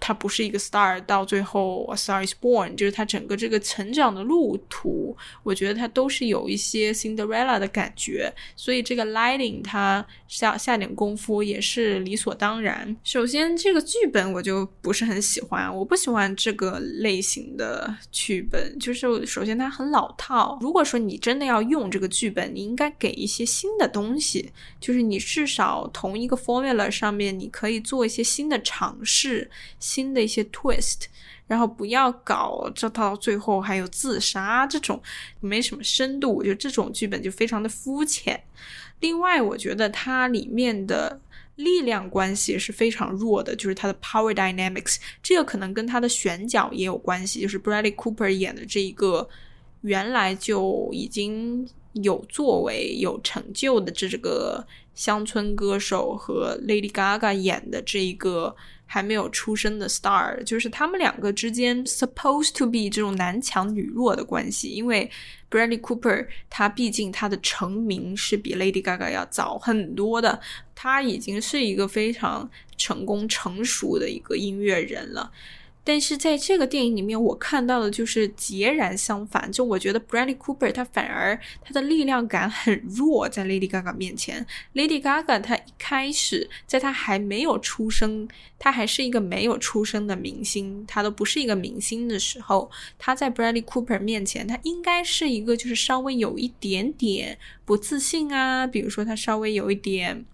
[0.00, 12.96] 他不是一个 star，到最后 a star is born，就是他整个这个成长的路途，我觉得他都是有一些 Cinderella 的感觉，所以这个 lighting 他下下点功夫也是理所当然。
[13.04, 20.58] 首先这个剧本我就不是很喜欢，我不喜欢这个类型的剧本，就是首先它很老套。
[20.62, 29.50] 如果说你真的要用这个剧本，你应该给一些新的东西，就是你至少同一个 formula 上面你可以做一些新的尝试。
[29.90, 31.06] 新的一些 twist，
[31.48, 35.02] 然后不要搞这到最后还有自杀这种
[35.40, 38.40] 没什么深度，我觉得这种剧本就非常的肤浅。
[39.00, 41.20] 另外，我觉得它里面的
[41.56, 47.40] 力量关系是非常弱的，就是它的 power dynamics，这个可能跟它的选角也有关系。
[47.40, 49.28] 就是 Bradley Cooper 演的这一个
[49.80, 58.54] 原来就已经有作为、有成就的这个乡村歌手，和 Lady Gaga 演的这一个。
[58.92, 65.08] 还没有出生的 star，就是他们两个之间 supposed to be 这种男强女弱的关系，因为
[65.48, 70.40] Bradley Cooper 他毕竟他的成名是比 Lady Gaga 要早很多的，
[70.74, 75.30] 他已经是一个非常成功成熟的一个音乐人了。
[75.82, 79.50] 但是在这个电影里面，我看到的就是截然相反。
[79.50, 84.46] 就我觉得 Bradley Cooper 他反而他的力量感很弱，在 Lady Gaga 面前。
[84.74, 100.24] Lady Gaga 他一开始在他还没有出生，他还是一个没有出生的明星，他都不是一个明星的时候，他在 Bradley Cooper 面前，他应该是一个就是稍微有一点点不自信啊，比如说他稍微有一点。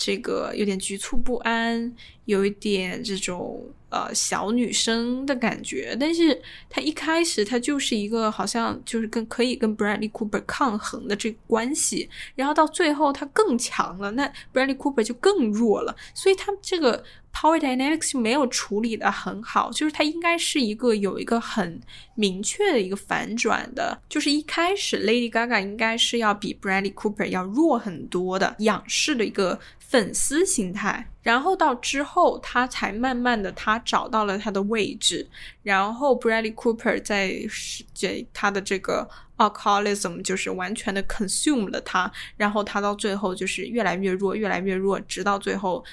[0.00, 21.78] 这个有点局促不安，有一点这种呃小女生的感觉，但是她一开始她就是一个好像就是跟可以跟 Bradley Cooper 抗衡的这个关系，然后到最后她更强了，那 Bradley Cooper 就更弱了，所以他们这个 power dynamics 没有处理的很好，就是它应该是一个有一个很
[22.14, 29.60] 明确的一个反转的，就是一开始 Lady Gaga 应该是要比 Bradley Cooper 要弱很多的，仰视的一个。
[29.90, 35.28] 粉丝心态，然后到之后，他才慢慢的，他找到了他的位置。
[35.64, 37.34] 然后，Bradley Cooper 在
[37.92, 42.08] 这他的这个 alcoholism 就是完全的 consume 了他。
[42.36, 45.84] 然后他到最后就是越来越弱，越来越弱，直到最后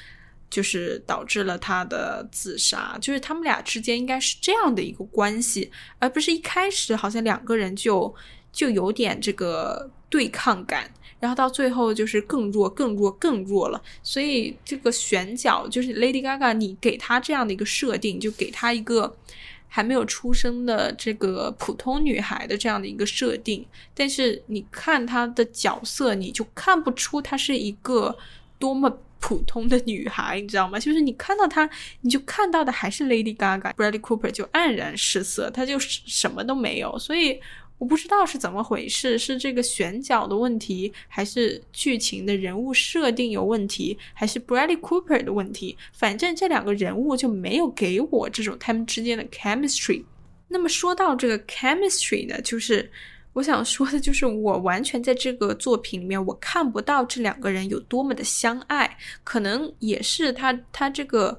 [0.48, 2.96] 就是导致了他的自杀。
[3.02, 8.14] 就是他们俩之间应该是这样的一个关系，而不是一开始好像两个人就
[8.52, 10.92] 就有点这个对抗感。
[11.20, 19.16] 然后到最后就是更弱、更弱、更弱了，所以这个选角就是 Lady Gaga，你给她这样的一个设定，就给她一个
[19.68, 28.18] 还没有出生的这个普通女孩的这样的一个设定，但是你看她的角色，你就看不出她是一个
[28.60, 29.00] 多么。
[29.20, 30.80] 普通的女孩，你知道吗？
[30.80, 31.68] 就是你看到她，
[32.02, 36.98] 你就看到的还是 Lady Gaga，Bradley Cooper 就黯然失色，他就什么都没有。
[37.00, 37.42] 所以
[37.78, 45.78] 我不知道是怎么回事，是这个选角的问题，还是剧情的人物设定有问题，还是 Bradley Cooper 的问题？
[45.94, 50.04] 反正这两个人物就没有给我这种他们之间的 chemistry。
[50.48, 52.90] 那么说到这个 chemistry 呢，就是
[53.34, 61.38] 我想说的，就是我完全在这个作品里面，我看不到这两个人有多么的相爱，可能也是他他这个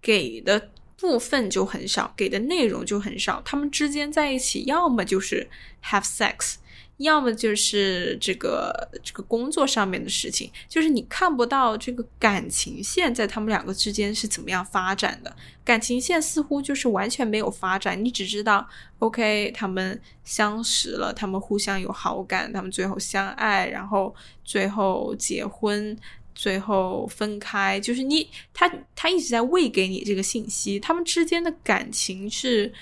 [0.00, 5.48] 给的部分就很少，给的内容就很少，他们之间在一起，要么就是
[5.84, 6.56] have sex。
[6.98, 15.36] 要么就是这个这个工作上面的事情，就是你看不到这个感情线在他们两个之间是怎么样发展的。
[15.64, 18.64] 感情线似乎就是完全没有发展，你只知道
[19.00, 24.14] ，OK，他们相识了，他们互相有好感，他们最后相爱，然后
[24.44, 25.98] 最后结婚，
[26.34, 32.72] 最后分开，就是你他他一直在喂给你这个信息，他们之间的感情是。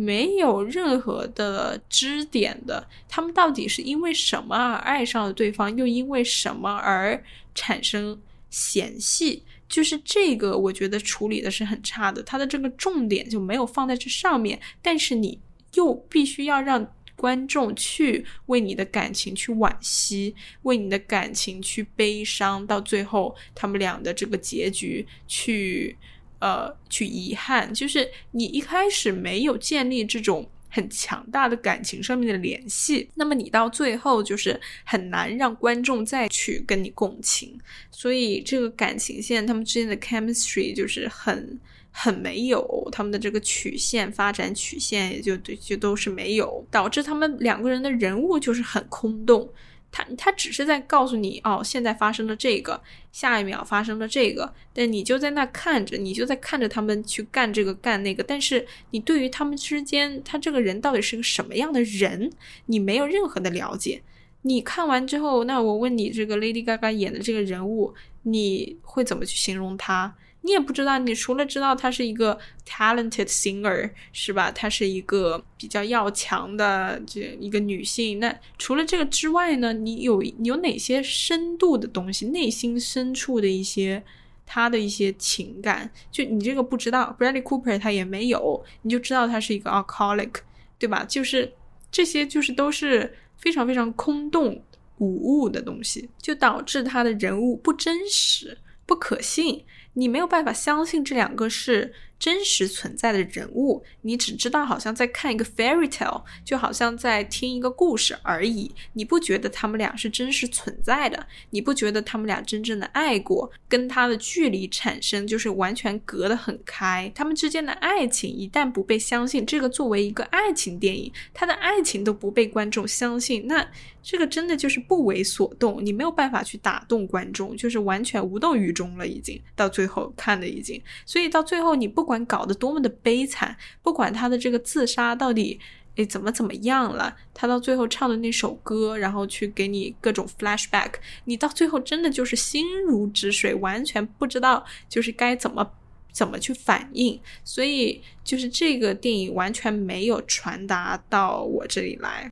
[0.00, 7.20] 没有任何的支点的，他们到底是因为什么而爱上了对方，又因为什么而
[7.52, 8.16] 产生
[8.48, 9.42] 嫌隙？
[9.68, 14.60] 就是这个，我觉得处理的是很差的，他的这个重点就没有放在这上面。
[14.80, 15.36] 但是你
[15.74, 16.86] 又必须要让
[17.18, 25.98] 观众去为你的感情去惋惜，为你的感情去悲伤，到最后他们俩的这个结局去。
[26.40, 37.58] 呃，去遗憾，就是你一开始没有建立这种很强大的感情上面的联系，那么你到最后就是很难让观众再去跟你共情，
[37.90, 41.58] 所以这个感情线他们之间的 chemistry 就是很
[42.00, 49.50] 很没有，他们的这个曲线发展曲线也就就都是没有，导致他们两个人的人物就是很空洞。
[49.90, 52.80] 他他只是在告诉你哦，现在发生了这个，
[53.10, 62.30] 下一秒发生了这个，但你就在那看着，你就在看着他们去干这个干那个，但是你对于他们之间，他这个人到底是个什么样的人，
[62.66, 64.02] 你没有任何的了解。
[64.42, 67.92] 你看完之后，那我问你，这个 Lady Gaga 演的这个人物，
[68.22, 70.14] 你会怎么去形容他？
[70.42, 74.50] 你也不知道，你除了知道她是一个 talented singer，是吧？
[74.50, 78.20] 她是一个比较要强的这一个女性。
[78.20, 79.72] 那除了这个之外呢？
[79.72, 82.26] 你有有哪些深度的东西？
[82.26, 84.02] 内心深处的一些
[84.46, 87.14] 她的一些情感，就你这个不知道。
[87.18, 90.32] Bradley Cooper 他也没有，你就知道他是一个 alcoholic，
[90.78, 91.04] 对吧？
[91.04, 91.52] 就是
[91.90, 94.62] 这些，就是都是非常非常空洞
[94.98, 99.64] 无物的东西，就导致他的人物不真实、不可信。
[99.98, 108.74] 你没有办法相信这两个是真实存在的人物，你只知道好像在看一个 fairy tale，就好像在听一个故事而已。
[108.94, 111.26] 你不觉得他们俩是真实存在的？
[111.50, 113.50] 你不觉得他们俩真正的爱过？
[113.68, 117.10] 跟他的距离产生就是完全隔得很开。
[117.14, 123.70] 他们之间的爱情一旦不被相信，这个作为一个爱情电影，他的爱情都不被观众相信，那
[124.02, 125.84] 这个真的就是不为所动。
[125.84, 130.82] 你没有办法去打动观众，就是完全无动于衷了，已经到最后看的已经。
[131.04, 135.60] 所以到最后，你不管搞得多么的悲惨，不管他的这个自杀到底
[135.96, 140.92] 诶怎么怎么样了，他到最后唱的那首歌，然后去给你各种 flashback，
[141.26, 145.70] 你到最后真的就是心如止水，完全不知道就是该怎么
[146.10, 147.20] 怎么去反应。
[147.44, 152.30] 所以就是这个电影完全没有传达到我这里来。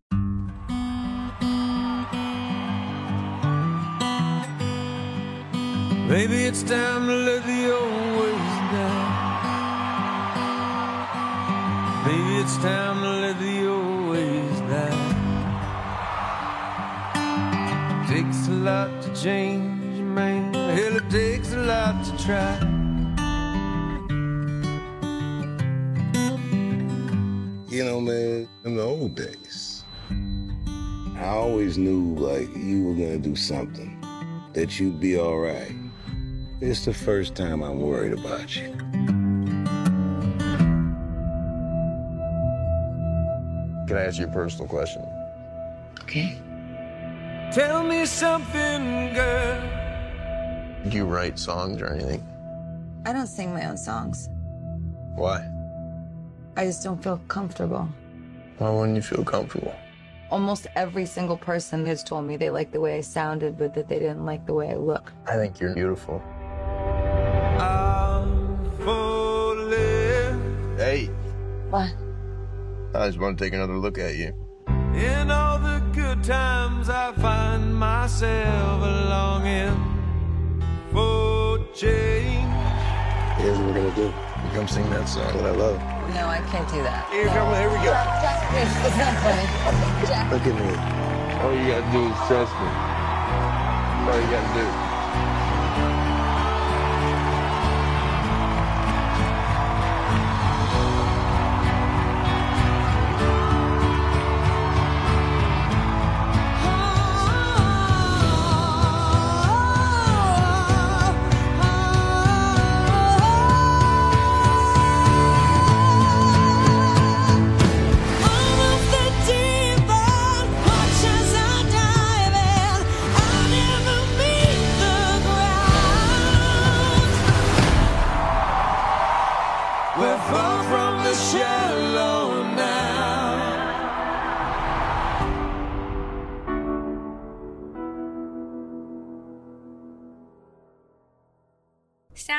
[6.09, 7.73] Maybe it's time to let the
[12.07, 15.15] Maybe it's time to let the old ways die.
[18.07, 20.55] Takes a lot to change, man.
[20.55, 22.59] Hell, it takes a lot to try.
[27.69, 29.83] You know, man, in the old days,
[31.17, 34.01] I always knew like you were gonna do something,
[34.53, 35.75] that you'd be all right.
[36.61, 39.26] It's the first time I'm worried about you.
[43.87, 45.03] Can I ask you a personal question?
[46.03, 46.39] Okay.
[47.53, 49.63] Tell me something, girl.
[50.89, 52.27] Do you write songs or anything?
[53.05, 54.29] I don't sing my own songs.
[55.15, 55.49] Why?
[56.57, 57.89] I just don't feel comfortable.
[58.59, 59.75] Why wouldn't you feel comfortable?
[60.31, 63.89] Almost every single person has told me they like the way I sounded, but that
[63.89, 65.13] they didn't like the way I look.
[65.27, 66.23] I think you're beautiful.
[70.77, 71.07] Hey.
[71.71, 71.93] What?
[72.99, 74.33] I just want to take another look at you.
[74.95, 79.77] In all the good times, I find myself longing
[80.93, 82.49] for change.
[83.37, 84.05] Here's what we're gonna do.
[84.05, 85.79] You come sing that song that I love.
[86.15, 87.11] No, I can't do that.
[87.13, 87.93] Here, come on, here we go.
[88.57, 89.45] It's not funny.
[90.33, 90.73] Look at me.
[91.45, 92.69] All you gotta do is trust me.
[92.73, 94.86] That's all you gotta do.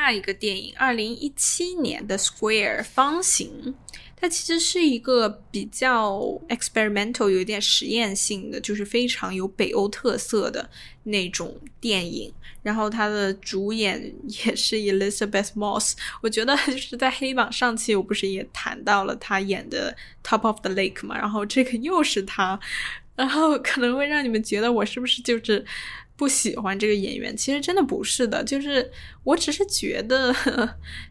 [0.07, 3.75] 下一个电影，二零一七年的《Square》方形，
[4.15, 10.69] 它其实是一个比较 experimental，有一点实验性的，就是非常有北欧特色的
[11.03, 12.33] 那种电影。
[12.63, 19.93] 然后它的主演也是 Elizabeth Moss，我觉得就是在黑榜上期我不是也谈到了她演的
[20.25, 22.57] 《Top of the Lake》嘛，然后这个又是她，
[23.17, 25.65] 然后可能会让你们觉得我是不是就是。
[26.17, 28.91] 不喜欢这个演员，其实真的不是的，就是
[29.23, 30.33] 我只是觉得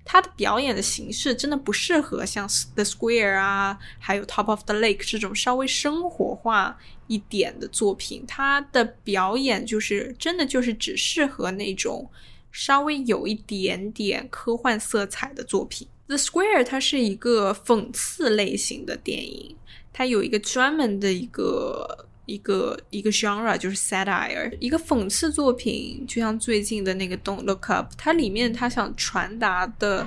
[0.04, 6.76] 他的表演的形式真的不适合像《The Square》啊，还有《Top of the Lake》这种稍微生活化
[7.06, 8.24] 一点的作品。
[8.26, 12.10] 他的表演就是真的就是只适合那种
[12.50, 15.86] 稍微有一点点科幻色彩的作品。
[16.08, 19.54] 《The Square》它是一个讽刺类型的电影，
[19.92, 22.08] 它有一个专门的一个。
[22.26, 30.06] 一个一个 genre 就是 satire，一个讽刺作品，就像最近的那个 Don't Look Up，它里面它想传达的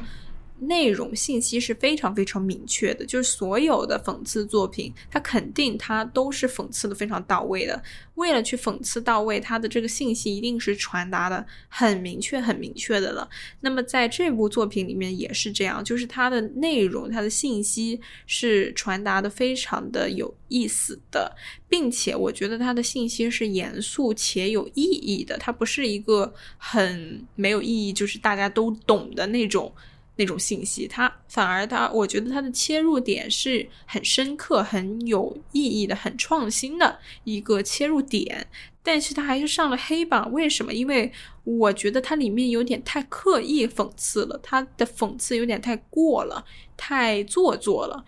[0.62, 7.82] 内容信息是非常非常明确的，就是所有的讽刺作品，它肯定它都是讽刺的非常到位的。
[8.16, 13.30] 为了去讽刺到位，它的这个信息一定是传达的很明确、很明确的了。
[13.62, 21.34] 那么在这部作品里面也是这样，就是它的内容、它的信息是传达的非常的有意思的，
[21.70, 29.74] 并且我觉得它的信息是严肃且有意义的，它不是一个很没有意义，就是大家都懂的那种。
[30.20, 38.45] 那种信息，它反而它，我觉得它的切入点是很深刻、很有意义的、很创新的一个切入点，
[38.84, 40.30] 但是它还是上了黑榜。
[40.34, 40.74] 为什么？
[40.74, 41.09] 因为
[41.45, 46.43] 我觉得它里面有点太刻意讽刺了，它的讽刺有点太过了，
[46.76, 48.03] 太做作了。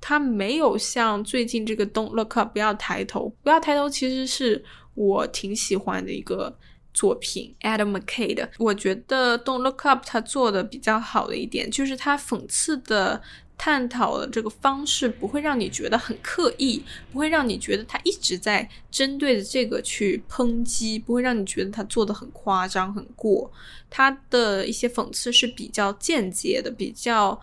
[0.00, 6.56] 它没有像最近这个 “Don't Look Up” 不要抬头，不要抬头其实是我挺喜欢的一个。
[6.94, 13.22] 作品 Adam McKay 的，我觉得 Don't Look Up 他做的比较好的一点，就是他讽刺的
[13.56, 23.50] 探讨的这个方式不会让你觉得很刻意，不会让你觉得他一直在针对着这个去抨击，不会让你觉得他做的很夸张、很过。
[23.88, 27.40] 他的一些讽刺是比较间接的，比较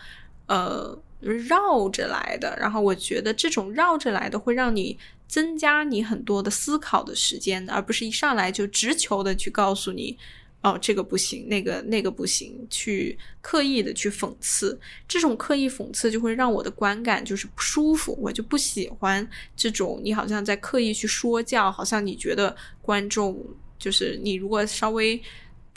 [0.48, 2.56] 呃绕着来的。
[2.60, 4.98] 然后我觉得这种绕着来的会让你。
[5.30, 10.18] 增加你很多的思考的时间，而不是一上来就直球的去告诉你，
[10.62, 14.78] 哦，这个不行，那个那个不行，去刻意的去讽刺。
[15.08, 19.26] 这种刻意讽刺就会让我的观感就是不舒服，我就不喜欢
[19.56, 23.40] 这种你好像在刻意去说教，好像你觉得观众
[23.78, 25.22] 就是你如果稍微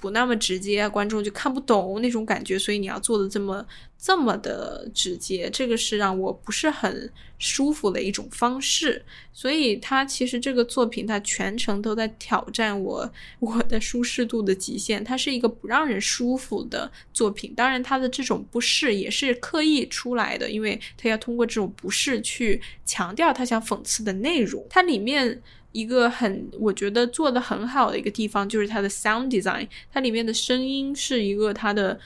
[0.03, 3.65] 不那么直接，观众就看不懂那种感觉，所以你要做的这么。
[4.05, 9.01] 这么的直接，这个是让我不是很舒服的一种方式。
[9.33, 15.05] 所以，他其实这个作品，他全程都在挑战我 我的舒适度的极限。
[15.05, 17.55] 它是一个不让人舒服的作品。
[17.55, 24.67] 当然，他的这种不适也是刻意出来的，因为他要通过这种不适去强调他想讽刺的内容。
[24.69, 25.41] 它里面
[25.73, 29.66] 一个很我觉得做的很好的一个地方，就是它的 sound design。
[29.93, 31.99] 它里面的声音是一个它的。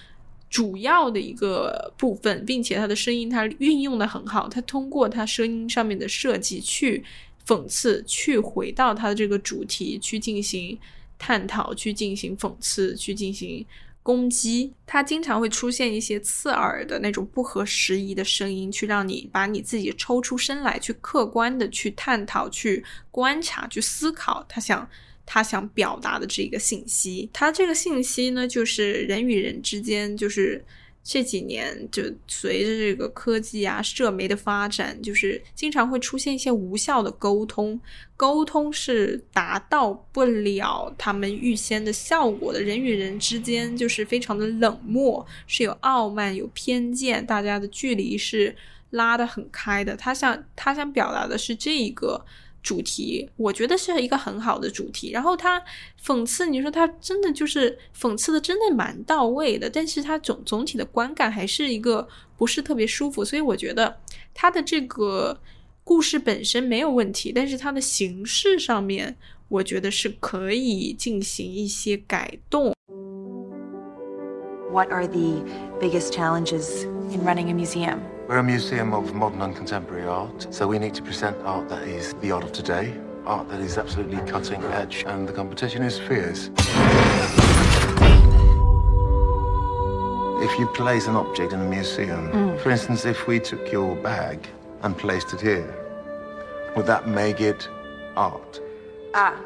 [0.48, 7.02] 主要的一个部分，并且它的声音它运用的很好，它通过它声音上面的设计去
[7.44, 10.78] 讽刺，去回到它的这个主题去进行
[11.18, 13.66] 探讨，去进行讽刺，去进行
[14.06, 14.72] 攻击。
[14.86, 24.44] 他经常会出现一些刺耳的那种不合时宜的声音，去让你把你自己抽出身来，去客观的去探讨、去观察、去思考。
[24.48, 24.88] 他想。
[25.28, 30.64] 他想表达的这个信息，他这个信息呢，就是人与人之间，就是
[31.08, 37.80] 这几年就随着这个科技啊、社媒的发展，就是经常会出现一些无效的沟通，
[38.16, 42.60] 沟通是达到不了他们预先的效果的。
[42.60, 48.56] 人与人之间就是非常的冷漠，是有傲慢、有偏见，大家的距离是
[48.90, 49.94] 拉得很开的。
[49.94, 52.26] 他想他想表达的是这一个。
[52.66, 55.62] 主题我觉得是一个很好的主题，然后他
[56.04, 64.00] 讽刺，你说他真的就是讽刺的真的蛮到位的，但是他总总体的观感还是一个不是特别舒服，所以我觉得
[64.34, 65.40] 他的这个
[65.84, 72.74] 故事本身没有问题，但是它的形式上面，我觉得是可以进行一些改动。
[74.72, 75.44] What are the
[75.80, 78.02] biggest challenges in running a museum?
[78.28, 81.82] We're a museum of modern and contemporary art, so we need to present art that
[81.82, 82.94] is the art of today,
[83.24, 86.50] art that is absolutely cutting edge, and the competition is fierce.
[90.38, 92.60] If you place an object in a museum, mm.
[92.60, 94.46] for instance, if we took your bag
[94.82, 95.74] and placed it here,
[96.76, 97.68] would that make it
[98.16, 98.60] art?
[99.14, 99.40] Ah.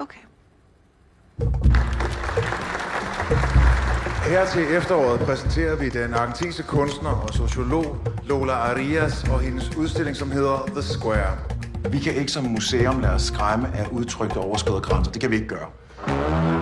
[0.00, 0.20] Okay.
[4.28, 10.16] Her til efteråret præsenterer vi den argentinske kunstner og sociolog Lola Arias og hendes udstilling,
[10.16, 11.36] som hedder The Square.
[11.90, 15.12] Vi kan ikke som museum lade os skræmme af udtrykte der grænser.
[15.12, 16.55] Det kan vi ikke gøre.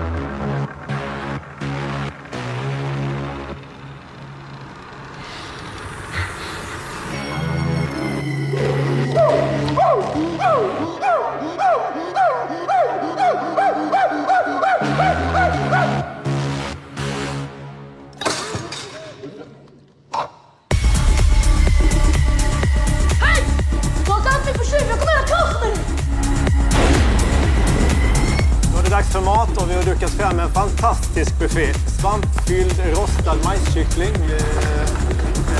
[31.44, 31.72] Buffé.
[32.00, 34.14] Svampfylld rostad majskyckling.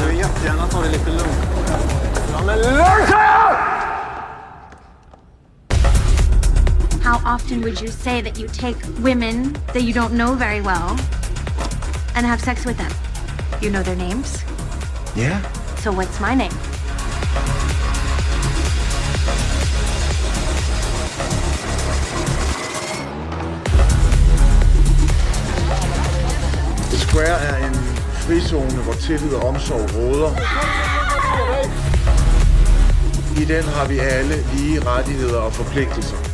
[0.01, 1.49] Du vill jättegärna ta det lite lugnt.
[2.33, 3.07] Ja, men lugn
[7.03, 10.97] How often would you say that you take women that you don't know very well
[12.15, 12.93] and have sex with them?
[13.61, 14.45] You know their names?
[15.17, 15.41] Yeah.
[15.83, 16.74] So what's my name?
[27.25, 27.75] Square er en
[28.13, 30.31] frizone, hvor tillid og omsorg råder.
[33.41, 36.34] I den har vi alle lige rettigheder og forpligtelser.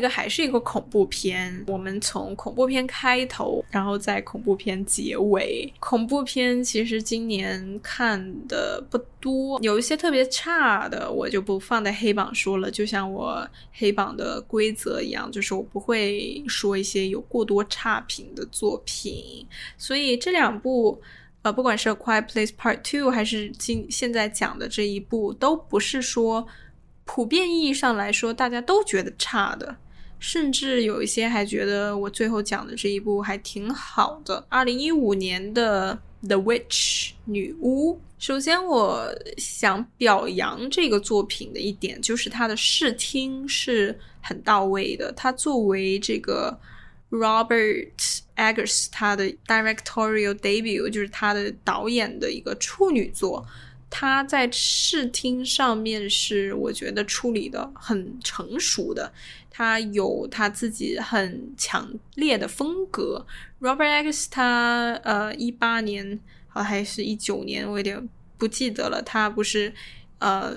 [0.00, 5.70] 一个还是一个恐怖片，我们从恐怖片开头，然后在恐怖片结尾。
[5.78, 12.70] 恐怖片其实今年看的不多，有一些特别差的，我就不放在黑榜说了。
[12.70, 19.46] 就像我黑榜的规则一样，就是我不会说一些有过多差评的作品。
[19.76, 20.98] 所以这两部，
[21.42, 26.46] 呃，不管是《Quiet Place Part Two》还是今现在讲的这一部，都不是说。
[27.06, 29.74] 普遍意义上来说，大家都觉得差的，
[30.20, 34.46] 甚至有一些还觉得我最后讲的这一部还挺好的。
[34.48, 35.98] 二零一五年的
[36.28, 45.10] 《The Witch》女巫，首先我想表扬这个作品的一点就是它的视听是很到位的。
[45.16, 46.56] 它作为这个
[47.10, 47.88] Robert
[48.36, 53.44] Eggers 他的 directorial debut，就是他的导演的一个处女作。
[53.92, 59.12] 他在视听上面是我觉得处理的很成熟的，
[59.60, 63.26] 他有他自己很强烈的风格。
[63.60, 68.08] Robert X 他呃一八年好还是一九年，我有点
[68.38, 69.02] 不记得了。
[69.02, 69.70] 他不是
[70.18, 70.56] 呃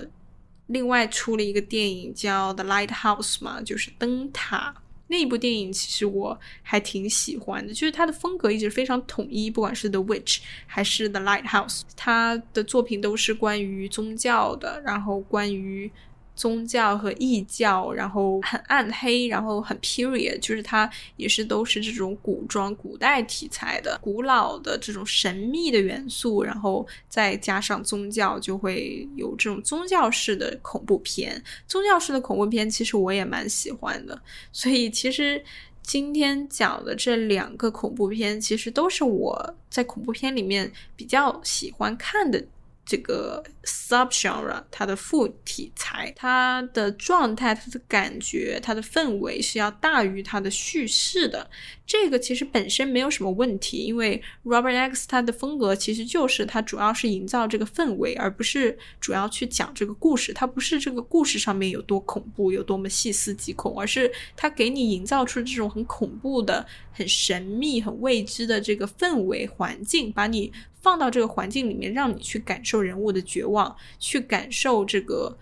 [0.68, 4.74] 另外出了一个电影叫《The Lighthouse》嘛，就是灯塔。
[5.08, 10.36] 那一部电影其实我还挺喜欢的，就是他的风格一直非常统一，不管是《The Witch》
[10.66, 15.92] 还是《The Lighthouse》，他的作品都是关于宗教的，然后关于。
[16.34, 31.42] 宗教和异教，然后很暗黑，然后很 period，就是它也是都是这种古装、古代题材的、古老的这种神秘的元素，然后再加上宗教，就会有这种宗教式的恐怖片。
[31.66, 34.20] 宗教式的恐怖片其实我也蛮喜欢的，
[34.52, 35.42] 所以其实
[35.82, 42.44] 今天讲的这两个恐怖片，其实都是我在恐怖片里面比较喜欢看的。
[42.86, 51.48] 这个 subgenre 它的副题材，它的状态、它的感觉、它的氛围是要大于它的叙事的。
[51.86, 60.32] 这个其实本身没有什么问题，因为 Robert X 他的风格其实就是他主要是营造这个氛围，而不是主要去讲这个故事。
[60.32, 70.52] 它不是这个故事上面有多恐怖、有多么细思极恐，而是他给你营造出这种很恐怖的、很神秘、很未知的这个氛围环境，把你。
[70.84, 75.34] 放到这个环境里面，让你去感受人物的绝望，去感受这个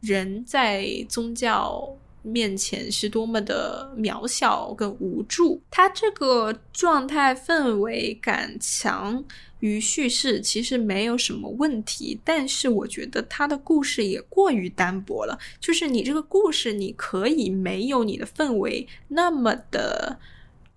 [0.00, 5.62] 人在宗教面前是多么的渺小跟无助。
[5.70, 9.24] 他这个状态氛围感强
[9.60, 12.20] 于叙事，其实没有什么问题。
[12.22, 20.18] 但是我觉得他的故事也过于单薄了，就是你这个故事，你可以没有你的氛围那么的。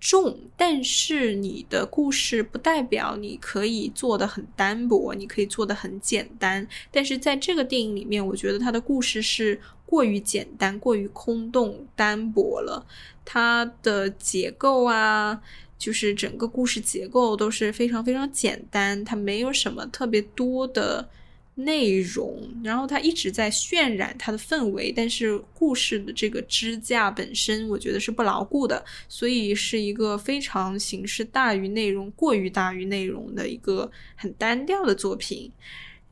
[0.03, 6.67] 重，但是你的故事不代表你可以做的很单薄，你可以做的很简单。
[6.91, 12.85] 但是在这个电影里面，我觉得它的故事是过于简单、过于空洞、单薄了。
[13.23, 15.41] 它的结构啊，
[15.77, 21.07] 就是整个故事结构都是非常非常简单，它没有什么特别多的。
[21.55, 35.51] 内容，然后他一直在渲染它的氛围，但是故事的这个支架本身，我觉得是不牢固的，所以是一个非常形式大于内容、过于大于内容的一个很单调的作品。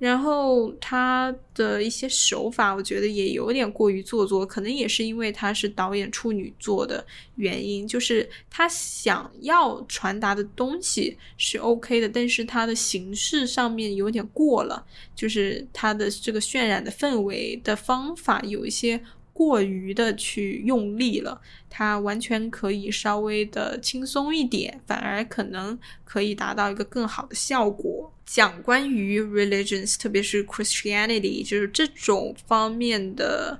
[0.02, 14.84] 然后他的一些手法，我觉得也有点过于做作，可能也是因为他是导演处女座的原因，就是他想要传达的东西是 OK 的，但是他的形式上面有点过了，
[15.16, 18.99] 就是他的这个渲染的氛围的方法有一些。
[19.34, 28.12] 过于的去用力了，它完全可以稍微的轻松一点，反而可能可以达到一个更好的效果。
[28.26, 33.60] 讲关于 religions，特别是 Christianity，就是这种方面的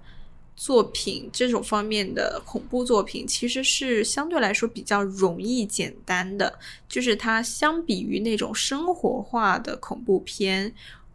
[0.56, 10.74] 作品，这种方面的恐怖作品，其实是相对来说比较容易简单的，就是它相比于那种生活化的恐怖片。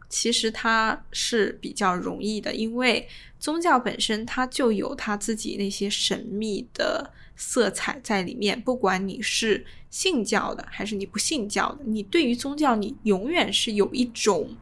[0.09, 3.07] 其实它是比较容易的，因为
[3.39, 8.61] 宗教本身它就有它自己那些神秘的色彩在里面。
[8.61, 14.55] 不管你是信教的还是你不信教的，你对于宗教你永远是有一种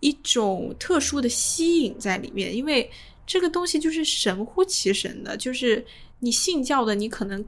[0.00, 2.90] 一种特殊的吸引在里面，因为
[3.26, 5.84] 这个东西就是神乎其神的，就是
[6.20, 7.44] 你信教的，你可能。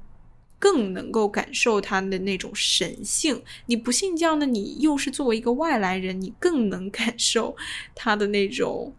[0.65, 3.39] 更能够感受他的那种神性。
[3.67, 7.55] 你不信教呢，你又是作为一个外来人，你更能感受
[7.95, 8.91] 他的那种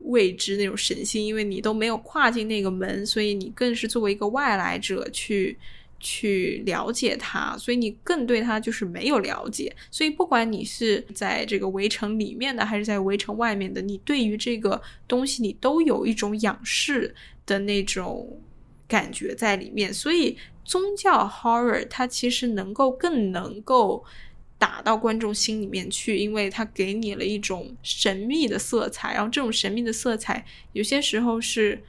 [0.00, 5.56] 未知、那种神性，因为你都没有跨进那个门，所以你更是作为一个外来者去
[6.00, 9.72] 去了解他，所以你更对他就是没有了解。
[9.92, 17.14] 所以不管你是在这个围城里面的，还是在围城外面的，你对于这个东西，你都有一种仰视
[17.46, 18.40] 的那种
[18.88, 20.36] 感觉在里面，所以。
[20.64, 24.04] 宗教 horror 它其实能够更能够
[24.58, 31.82] 打到观众心里面去，因为它给你了一种神秘的色彩，然后这种神秘的色彩有些时候是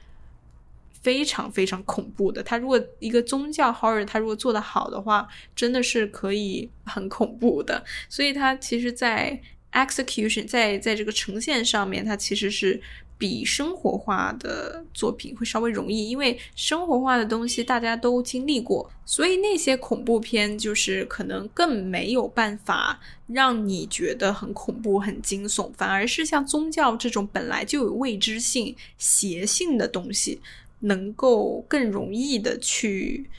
[1.00, 2.42] 非常非常恐怖的。
[2.42, 7.84] 它如果一个宗教 horror 它如果做得好的话，真的是可以很恐怖的。
[8.08, 9.40] 所以它其实，在
[9.72, 12.82] execution 在在这个呈现上面，它其实是。
[13.16, 30.40] 比生活化的作品会稍微容易，因为生活化的东西大家都经历过，所以那些恐怖片就是可能更没有办法让你觉得很恐怖、很惊悚，反而是像宗教这种本来就有未知性、邪性的东西，
[30.80, 33.30] 能够更容易的去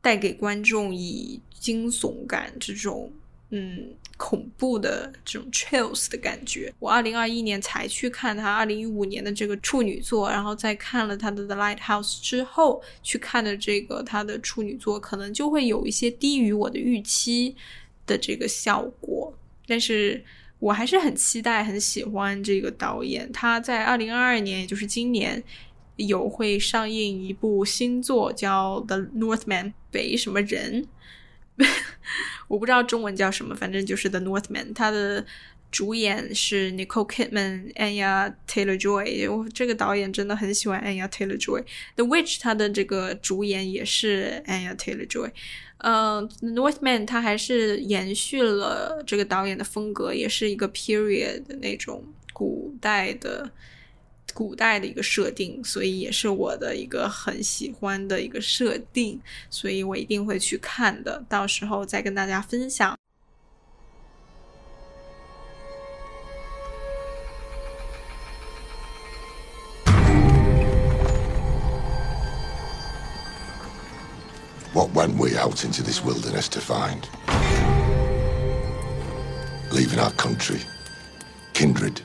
[0.00, 3.10] 带给观众以惊悚感这种。
[3.50, 6.72] 嗯，恐怖的这种 chills 的感觉。
[6.78, 17.54] 我二零二一年才去看他二零一五年的这个处女作，然后再看了他的 The Lighthouse 之后，去看的这个他的处女作，可能就会有一些低于我的预期
[18.06, 19.32] 的这个效果。
[19.66, 20.24] 但是
[20.58, 23.30] 我还是很期待、很喜欢这个导演。
[23.32, 25.42] 他在二零二二年，也就是今年，
[25.96, 30.86] 有会上映一部新作，叫 The Northman 北什么人。
[32.48, 34.68] 我不知道中文叫什么，反正就是《The Northman》。
[34.74, 35.24] 他的
[35.72, 39.30] 主演是 Nicole Kidman、Anya Taylor Joy。
[39.30, 41.62] 我这个导演真的很喜欢 Anya Taylor Joy。
[41.96, 45.30] 《The Witch》他的这个主演也是 Anya Taylor Joy。
[45.78, 53.50] 嗯，《Northman》他还是延续了这个导演的风格，也是一个 period 的那种古代的。
[54.36, 59.18] 古代的一个设定，所以也是我的一个很喜欢的一个设定，
[59.48, 62.94] 所以我一定会去看的，到时候再跟大家分享。
[74.74, 77.08] What went we out into this wilderness to find?
[79.72, 80.60] Leaving our country,
[81.54, 82.02] kindred,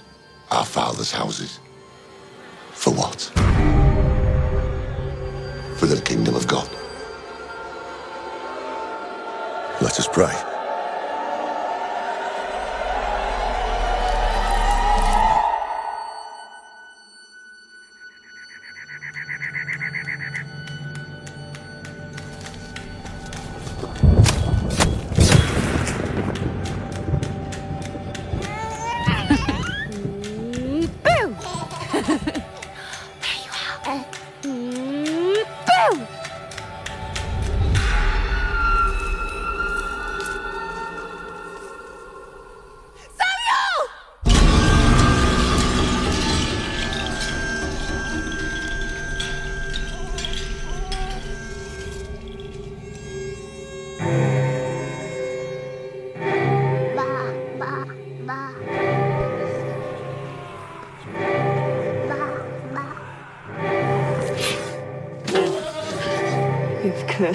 [0.49, 1.59] our fathers' houses.
[2.81, 3.21] For what?
[5.77, 6.67] For the kingdom of God.
[9.83, 10.60] Let us pray.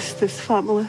[0.07, 0.87] You've this family.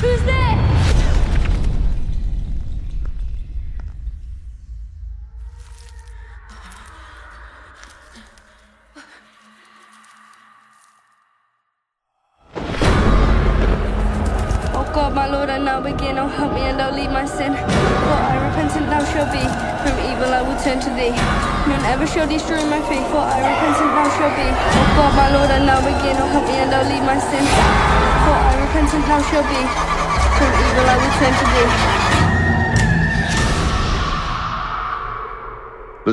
[0.00, 0.43] Who's there?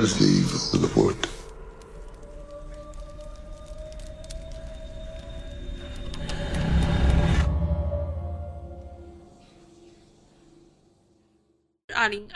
[0.02, 0.41] Let us leave the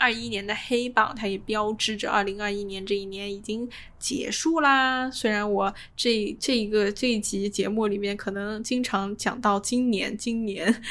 [0.06, 5.10] 二一年的黑榜，它也标志着二零二一年这一年已经结束啦。
[5.10, 10.84] 虽然我这这一个这一集节目里面可能经常讲到今年，今年，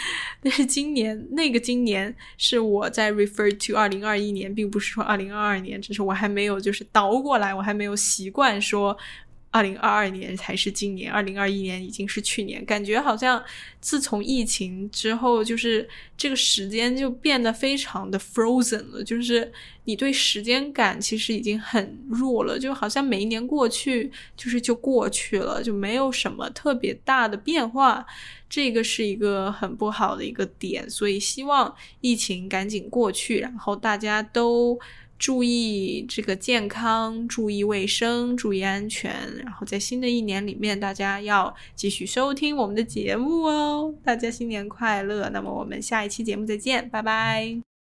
[0.42, 8.98] 但是今年那个今年是我在 refer to 二零二一年，并不是说二零二二年，只是我还没有就是倒过来，我还没有习惯说。
[9.54, 13.40] 二零二二年才是今年，二零二一年已经是去年，感觉好像
[13.80, 19.52] 自从疫情之后，就是这个时间就变得非常的 frozen 了，就是
[19.84, 28.04] 你对时间感其实已经很弱了，就好像每一年过去就是就过去了，就没有什么特别大的变化，
[28.50, 34.76] 这个是一个很不好的一个点，所以希望疫情赶紧过去，然后大家都。
[35.18, 39.12] 注意这个健康，注意卫生，注意安全。
[39.42, 43.94] 然后在新的一年里面，大家要继续收听我们的节目哦。
[44.02, 45.30] 大家新年快乐！
[45.30, 47.73] 那么我们下一期节目再见，拜拜。